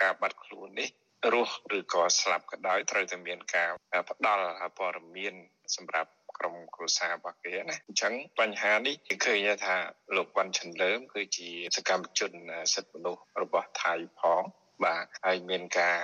[0.00, 0.88] ការបាត់ខ្លួននេះ
[1.32, 3.70] រស់ឬក៏ស្លាប់ក៏ដោយត្រូវតែមានការ
[4.10, 4.46] ផ្ដល់
[4.78, 5.34] ព័ត៌មាន
[5.76, 9.76] សម្រាប់ ក្រុមគ្រួសាររបស់គេណាអញ្ចឹងបញ្ហានេះគេឃើញថា
[10.16, 12.32] លោកវ៉ាន់ឆិនលើមគឺជាសកម្មជន
[12.74, 14.42] សិទ្ធិមនុស្សរបស់ថៃផង
[14.84, 15.98] បាទហើយមានការ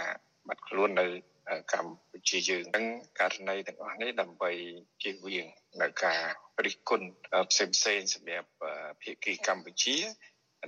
[0.49, 1.07] បាត់ខ្លួននៅ
[1.73, 2.87] កម្ពុជាយើងហ្នឹង
[3.21, 4.51] ករណីទាំងអស់នេះដើម្បី
[5.03, 5.47] ជៀសវាង
[5.83, 6.23] នៅការ
[6.65, 7.09] រិះគន់
[7.51, 8.49] ផ្សេងផ្សេងសម្រាប់
[9.03, 9.97] ភាគីកម្ពុជា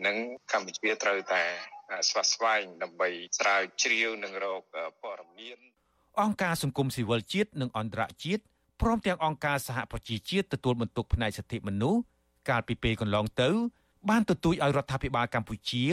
[0.07, 0.17] និង
[0.53, 1.43] កម្ពុជាត្រូវតែ
[2.09, 3.09] ស្វាស្វែងដើម្បី
[3.39, 4.63] ស្រាវជ្រាវនិងរក
[5.03, 5.59] ព័ត៌មាន
[6.21, 8.43] អង្គការសង្គមស៊ីវិលជាតិនិងអន្តរជាតិ
[8.83, 12.01] ព្រមទាំងអង្គការសហប្រជាជាតិទទួលបន្ទុកផ្នែកសិទ្ធិមនុស្ស
[12.49, 13.49] កាលពីពេលកន្លងទៅ
[14.11, 15.85] បានទទូចឲ្យរដ្ឋាភិបាលកម្ពុជា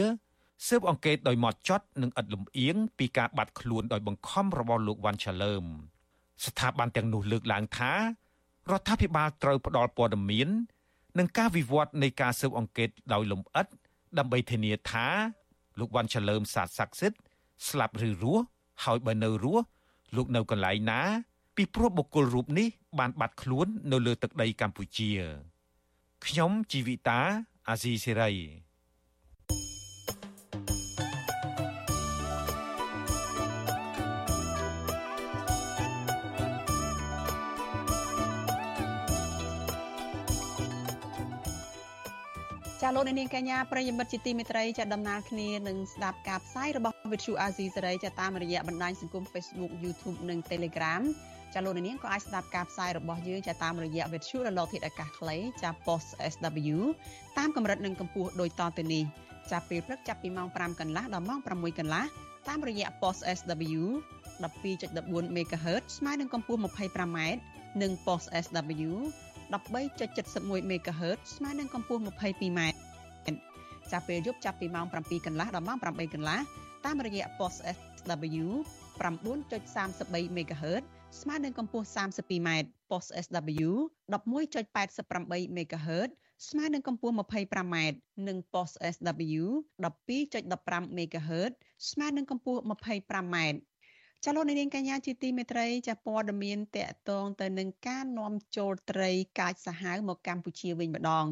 [0.68, 5.64] ស៊ើបអង្កេតដោយម៉ត់ចត់និងឥតលំអៀងពីការបាត់ខ្លួនដោយបង្ខំរបស់លោកវ៉ាន់ឆាលើម
[6.44, 7.92] ស្ថាប័នទាំងនោះលើកឡើងថា
[8.70, 10.48] រដ្ឋាភិបាលត្រូវផ្ដល់ព័ត៌មាន
[11.18, 13.66] និងការវិវត្តនៃការស៊ើបអង្កេតដោយលំអិត
[14.18, 15.06] ដើម្បីធានាថា
[15.78, 17.18] លោកវ៉ាន់ឆាលើមសាទស័ក្តិសិទ្ធិ
[17.68, 18.44] ស្លាប់ឬរស់
[18.84, 19.64] ហើយបើនៅរស់
[20.16, 21.00] លោកនៅកន្លែងណា
[21.56, 22.68] ពីព្រោះបុគ្គលរូបនេះ
[22.98, 25.10] បានបាត់ខ្លួននៅលើទឹកដីកម្ពុជា។
[26.26, 27.20] ខ្ញុំជីវិតា
[27.68, 28.32] អាស៊ីសេរី
[42.80, 51.02] ចាលោកនាងកញ្ញាប្រិយមិត្តជាទីមេត្រីចាដំណើរគ្នានឹងស្ដាប់ការផ្សាយរបស់ Vithu Azizi សេរីចាតាមរយៈបណ្ដាញសង្គម Facebook YouTube និង Telegram
[51.54, 56.76] ចាលោកនាងក៏អាចស្ដាប់ការផ្សាយរបស់យើងចាតាមរយៈ Vithu រលកធាតុអាកាសខ្លីចា Post SW
[57.38, 59.04] តាមកម្រិតនិងកម្ពស់ដូចតទៅនេះ
[59.50, 62.04] ចាពេលព្រឹកចាប់ពីម៉ោង5កន្លះដល់ម៉ោង6កន្លះ
[62.48, 63.82] តាមរយៈ Post SW
[64.42, 67.18] 12.14 MHz ស្មើនឹងកម្ពស់ 25m
[67.82, 68.90] និង Post SW
[69.52, 72.60] 13.71 MHz ស្មើនឹងកម្ពស់ 22m
[73.92, 76.40] ចាប់ពេលយប់ចាប់ពីម៉ោង7កន្លះដល់ម៉ោង8កន្លះ
[76.84, 78.46] តាមរយៈ Post SW
[79.00, 80.84] 9.33 MHz
[81.18, 82.48] ស្មើនឹងកម្ពស់ 32m
[82.90, 83.70] Post SW
[84.12, 86.10] 11.88 MHz
[86.48, 87.76] ស្មើនឹងកម្ពស់ 25m
[88.28, 89.42] និង Post SW
[89.84, 91.52] 12.15 MHz
[91.90, 93.36] ស្មើនឹងកម្ពស់ 25m
[94.24, 101.26] ចាលោកនាងកញ្ញាជាទីមេត្រីចាព័ត៌មានតកតងទៅនឹងការនាំចូលត្រីកាចសាហាវមកកម្ពុជាវិញម្ដង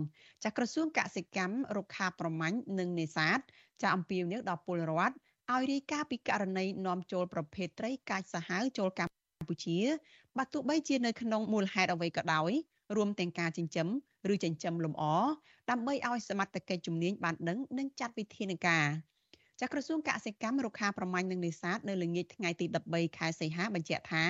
[0.45, 3.39] ចាក្រសួងកសិកម្មរុក្ខាប្រមាញ់និងនេសាទ
[3.83, 5.15] ចាអំពាវនាវដល់ពលរដ្ឋ
[5.53, 9.18] ឲ្យរាយការណ៍ពីករណីនាំចូលប្រភេទត្រីកាចសាហាវចូលកម្ពុជា
[10.39, 12.53] បើទោះបីជានៅក្នុងមូលហេតុអ្វីក៏ដោយ
[12.97, 13.89] រួមទាំងការចិញ្ចឹម
[14.33, 15.05] ឬចិញ្ចឹមលម្អ
[15.71, 18.87] ដើម្បីឲ្យសមត្ថកិច្ចជំនាញបានដឹងនិងចាត់វិធានការ
[19.61, 24.25] ចាក្រសួងកសិកម្មរុក្ខាប្រមាញ់និងនេសាទនៅល្ងាចថ្ងៃទី13ខែសីហាបញ្ជាក់ថា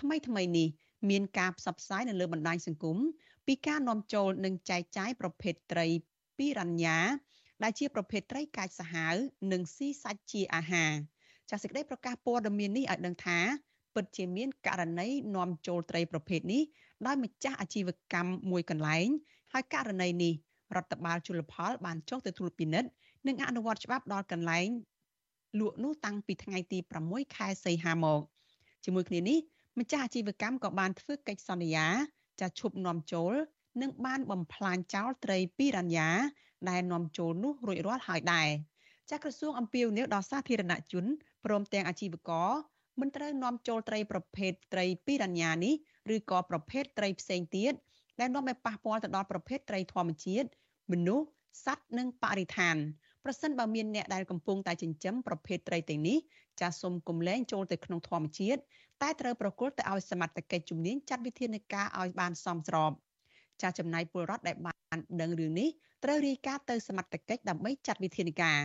[0.00, 0.68] ថ្មីថ្មីនេះ
[1.10, 2.98] មានការផ្សព្វផ្សាយនៅលើបណ្ដាញសង្គម
[3.46, 5.86] ពីការនាំចូលនិងចែកចាយប្រភេទត្រី
[6.38, 6.98] ពីរញ្ញា
[7.62, 9.14] ដែលជាប្រភេទត្រីកាចសាហាវ
[9.52, 10.92] និងស៊ីសាច់ជាអាហារ
[11.50, 13.38] ចាសសេចក្តីប្រកាសព័ត៌មាននេះឲ្យដឹងថា
[13.96, 16.62] ពិតជាមានករណីនាំចូលត្រីប្រភេទនេះ
[17.06, 19.06] ដោយម្ចាស់អាជីវកម្មមួយកន្លែង
[19.52, 20.34] ហើយករណីនេះ
[20.76, 22.88] រដ្ឋបាលជលផលបានចុះទៅត្រួតពិនិត្យ
[23.26, 24.68] និងអនុវត្តច្បាប់ដល់កន្លែង
[25.60, 26.78] លក់នោះតាំងពីថ្ងៃទី
[27.08, 28.20] 6ខែសីហាមក
[28.84, 29.38] ជាមួយគ្នានេះ
[29.78, 31.86] ម្ចាស់អាជីវកម្មក៏បានធ្វើកិច្ចសន្យា
[32.40, 33.32] ចាឈប់នាំចូល
[33.82, 36.08] និងបានបំផ្លាញចោលត្រីពីរញ្ញា
[36.68, 38.48] ដែលនាំចូលនោះរួចរាល់ហើយដែរ
[39.10, 41.04] ចាក្រសួងអំពាវនាវដល់សាធារណជន
[41.44, 42.50] ព្រមទាំងអាជីវករ
[43.00, 45.74] មិនត្រូវនាំចូលត្រីប្រភេទត្រីពីរញ្ញានេះ
[46.14, 47.72] ឬក៏ប្រភេទត្រីផ្សេងទៀត
[48.20, 50.48] ដែលនាំឲ្យប៉ះពាល់ទៅដល់ប្រភេទត្រីធម្មជាតិ
[50.92, 51.26] មនុស្ស
[51.64, 52.76] សត្វនិងបរិស្ថាន
[53.24, 56.18] ប្រសិនបើមានអ្នកដែលកំពុងតែចិញ្ចឹមប្រភេទត្រីទាំងនេះ
[56.60, 58.60] ចាសសូមគុំលែងចូលទៅក្នុងធម្មជាតិ
[59.02, 62.92] តែត្រូវប្រគល់ទៅឲ្យសមត្ថកិច្ចជំនាញចាត់វិធានការឲ្យបានសមស្រប
[63.62, 65.68] ចាសចំណាយពលរដ្ឋដែលបានដឹងរឿងនេះ
[66.04, 68.60] ត្រូវរាយការណ៍ទៅសមត្ថកិច្ចដើម្បីចាត់វិធានការ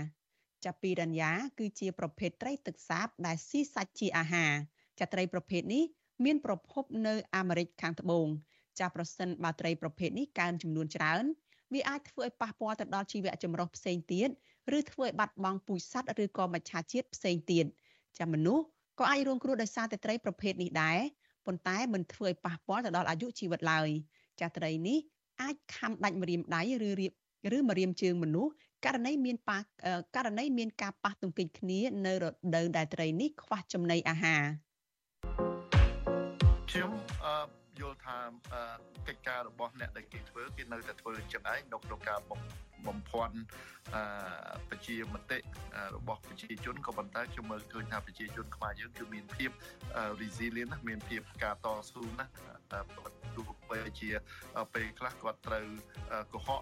[0.65, 4.53] ចាពីរញ្ញាគឺជាប្រភេទត្រីទឹកសាបដែលស៊ីសាច់ជាអាហារ
[4.99, 5.83] ចាត្រីប្រភេទនេះ
[6.25, 8.27] មានប្រភពនៅអាមេរិកខាងត្បូង
[8.79, 11.23] ចាប្រសិនបើត្រីប្រភេទនេះកើនចំនួនច្រើន
[11.73, 14.29] វាអាចធ្វើឲ្យប៉ះពាល់ទៅដល់ជីវៈចម្រុះផ្សេងទៀត
[14.77, 17.65] ឬធ្វើឲ្យបាត់បង់ពូជសត្វឬក៏មច្ឆជាតិផ្សេងទៀត
[18.19, 18.65] ចាមនុស្ស
[18.99, 20.99] ក៏អាចរងគ្រោះដោយសារតែត្រីប្រភេទនេះដែរ
[21.45, 23.89] ប៉ុន្តែមិនធ្វើឲ្យប៉ះពាល់ទៅដល់អាយុជីវិតឡើយ
[24.39, 24.97] ចាត្រីនេះ
[25.41, 27.11] អាចខំដាច់ម្រាមដៃឬរៀប
[27.55, 28.51] ឬម្រាមជើងមនុស្ស
[28.85, 29.59] ករណីមានប៉ះ
[30.15, 32.25] ករណីមានការប៉ះទង្គិចគ្នានៅរ
[32.55, 34.43] ដូវដែលត្រីនេះខ្វះចំណីអាហារ
[37.81, 38.17] យល់ថា
[39.07, 42.19] កិច្ចការរបស់អ្នកដែលគេធ្វើគេនៅតែធ្វើចឹងឯងក្នុងការ
[42.87, 43.37] បំភាន់
[44.69, 45.39] ប្រជាមតិ
[45.95, 49.51] របស់ប្រជាជនក៏ប៉ុន្តែខ្ញុំមើលឃើញថាប្រជាជនខ្មែរយើងគឺមានភាព
[50.21, 52.25] resilient ណាមានភាពការតស៊ូណា
[53.35, 54.09] ទោះបីជា
[54.73, 55.67] ពេលខ្លះគាត់ត្រូវ
[56.33, 56.61] កុហក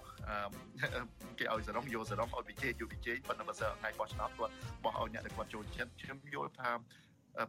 [1.39, 4.53] គេឲ្យសរំយកសរំឲ្យវិជ័យយកវិជ័យប៉ុន្តែបើសិនថ្ងៃបោះឆ្នោតគាត់
[4.83, 6.71] បោះឲ្យអ្នកដែលគាត់ចូលចិត្តខ្ញុំយល់ថា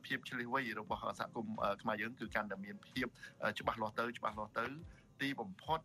[0.06, 3.06] ភាពឆ្លៀសវៃរបស់សហគមន៍ខ្មែរយើងគឺកាន់តែមានភាព
[3.58, 4.66] ច្បាស់លាស់ទៅច្បាស់លាស់ទៅ
[5.20, 5.80] ទីបំផុត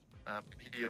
[0.62, 0.90] ភាព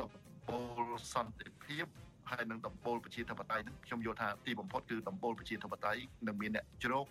[0.00, 0.14] ដប់
[0.48, 0.50] ព
[0.88, 1.86] លសន្តិភាព
[2.30, 7.06] ហើយនឹងដំបូលប្រជាធិបតេយ្យហ្នឹងខ្ញុំយល់ថាទីបំផុតគឺដំបូលប្រជាធិបតេយ្យនឹងមានអ្នកជ្រោក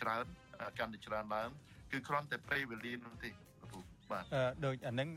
[0.00, 0.24] ច្រើន
[0.78, 1.48] កាន់តែច្រើនឡើង
[1.92, 3.30] គឺគ្រាន់តែពេលវេលានោះទេ
[4.10, 4.24] បាទ
[4.64, 5.08] ដូចអាហ្នឹង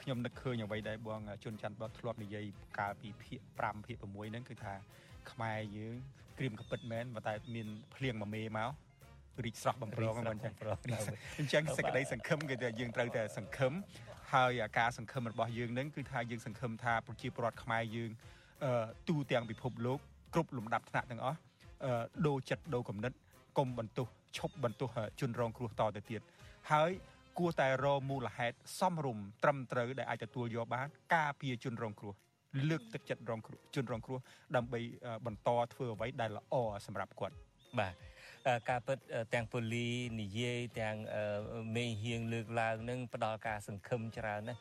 [0.00, 2.44] ខ្ញុំនឹកឃើញអ្វីដែលបងជុនច័ន្ទបតធ្លាប់និយាយ
[2.78, 4.74] កាលពីភាគ5ភាគ6ហ្នឹងគឺថា
[5.32, 5.94] ខ្មែរយើង
[6.38, 8.72] ក្រៀមកពិតមែនប៉ុន្តែមានភ្លៀងមួយមេមក
[9.44, 10.54] រីកស្រស់បំប្រងហ្នឹងអញ្ចឹង
[11.38, 13.72] អញ្ចឹងសេចក្តីសង្ឃឹមគឺថាយើងត្រូវតែសង្ឃឹម
[14.32, 18.10] ហើយការសង្ឃឹមរបស់យើងនឹងគឺថាយើងសង្ឃឹមថាប្រជាពលរដ្ឋខ្មែរយើង
[19.08, 19.98] ទូទាំងពិភពលោក
[20.34, 21.38] គ្រប់លំដាប់ថ្នាក់ទាំងអស់
[22.26, 23.12] ដូរចិត្តដូរគំនិត
[23.58, 24.06] កុំបន្ទោស
[24.38, 24.88] ឈប់បន្ទោស
[25.20, 26.20] ជនរងគ្រោះតទៅទៀត
[26.72, 26.90] ហើយ
[27.38, 32.14] គួរតែរមូលហេតុសមរម្យត្រឹមត្រូវដែលអាចទទួលយកបាន ការពារជនរងគ្រោះ
[32.68, 34.18] លើកទឹកចិត្តរងគ្រោះជនរងគ្រោះ
[34.56, 34.80] ដើម្បី
[35.26, 36.54] បន្តធ្វើអ្វីដែលល្អ
[36.86, 37.36] សម្រាប់គាត់
[37.78, 37.94] បាទ
[38.46, 38.98] អការពិត
[39.34, 39.88] ទាំងពូលី
[40.20, 40.96] និយាយទាំង
[41.76, 44.54] មេហៀងលើកឡើងនឹងផ្ដល់ការសង្ឃឹមច្រើនណា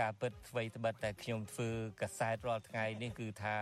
[0.00, 1.68] ការពិតអ្វីត្បិតតែខ្ញុំធ្វើ
[2.00, 3.56] កសែតរាល់ថ្ងៃនេះគឺថា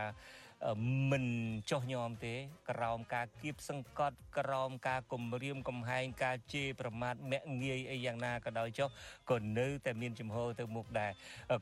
[1.11, 1.25] មិន
[1.71, 2.35] ចោះញោមទេ
[2.71, 8.89] ក្រោមការគៀបសង្កត់ក្រោមការគំរាមកំហែងការជេរប្រមាថមាក់ងាយអីយ៉ាងណាក៏ដោយចុះ
[9.31, 11.13] ក៏នៅតែមានចំហទៅមុខដែរ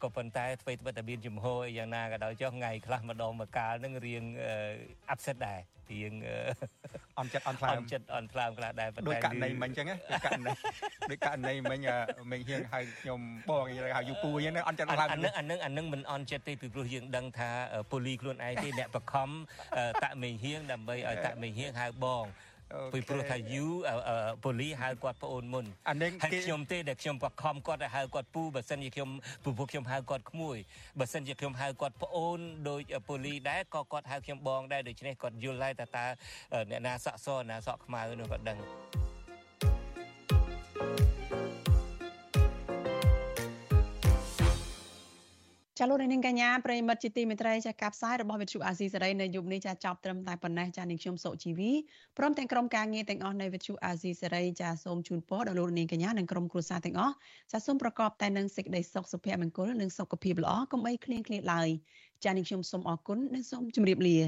[0.02, 4.24] ក៏ប៉ុន្តែអ្វីត្បិតតែមានចំហអីយ៉ាងណាក៏ដោយចុះថ្ងៃខ្លះម្ដងម្កាលនឹងរៀង
[5.10, 5.60] អាប់សេតដែរ
[5.92, 6.12] រៀង
[7.18, 10.52] អន់ចិត្តអន់ថ្លើមអន់ចិត្តអន់ថ្លើមខ្លះដែរប៉ុន្តែដូចករណីមិញអញ្ចឹងដូចករណី
[11.10, 11.80] ដូចករណីមិញ
[12.32, 13.20] មិញហៀងហៅខ្ញុំ
[13.50, 13.64] បង
[13.96, 17.50] ហៅយូពូអញ្ចឹងអន់ចិត្តអន់ថ្លើមអានឹងអានឹងអានឹងមិនអន់ចិត្តទេពីព្រោះយើងដឹងថា
[17.90, 19.28] ពូលីខ្លួនឯងទេអ្នកបខំ
[20.02, 22.24] តាក់មេហៀងដើម្បីឲ្យតាក់មេហៀងហៅបង
[22.92, 23.64] ពីព្រោះថាយូ
[24.44, 29.10] ប៉ូលីហៅគាត់ប្អូនមុនអានេះហើយខ្ញុំទេដែលខ្ញុំបខំគាត់ឲ្យហៅគាត់ពូបើសិនជាខ្ញុំ
[29.44, 30.56] ពូពួកខ្ញុំហៅគាត់ក្មួយ
[30.98, 32.38] បើសិនជាខ្ញុំហៅគាត់ប្អូន
[32.68, 36.06] ដោយប៉ូលីដែរក៏គាត់ហៅខ្ញុំបងដែរដូច្នេះគាត់យល់ហើយថាតើ
[36.70, 38.58] អ្នកណាសក់សអ្នកណាសក់ខ្មៅនោះគាត់ដឹង
[45.78, 51.70] ចាលោកនាងកញ្ញាប្រិមិត្តជាទីមេត្រីចាកាផ្សាយរបស់វិទ្យុអាស៊ីសេរីនៅយប់នេះចាចប់ត្រឹមតែប៉ុណ្ណេះចានាងខ្ញុំសុជីវី
[52.18, 57.14] ព្រមទាំងក្រុមការងារទាំងអស់នៃវិទ្យុអាស៊ីសេរីចាសូមជូនពរដល់លោកនាងកញ្ញានិងក្រុមគ្រួសារទាំងអស់
[57.52, 61.68] ចាសូមប្រកបតែនឹងសេចក្តីសុខសុភមង្គលនិងសុខភាពល្អកុំបីឃ្លៀងឃ្លាតឡើយ
[62.24, 64.18] ចានាងខ្ញុំសូមអរគុណនិងសូមជម្រាបលា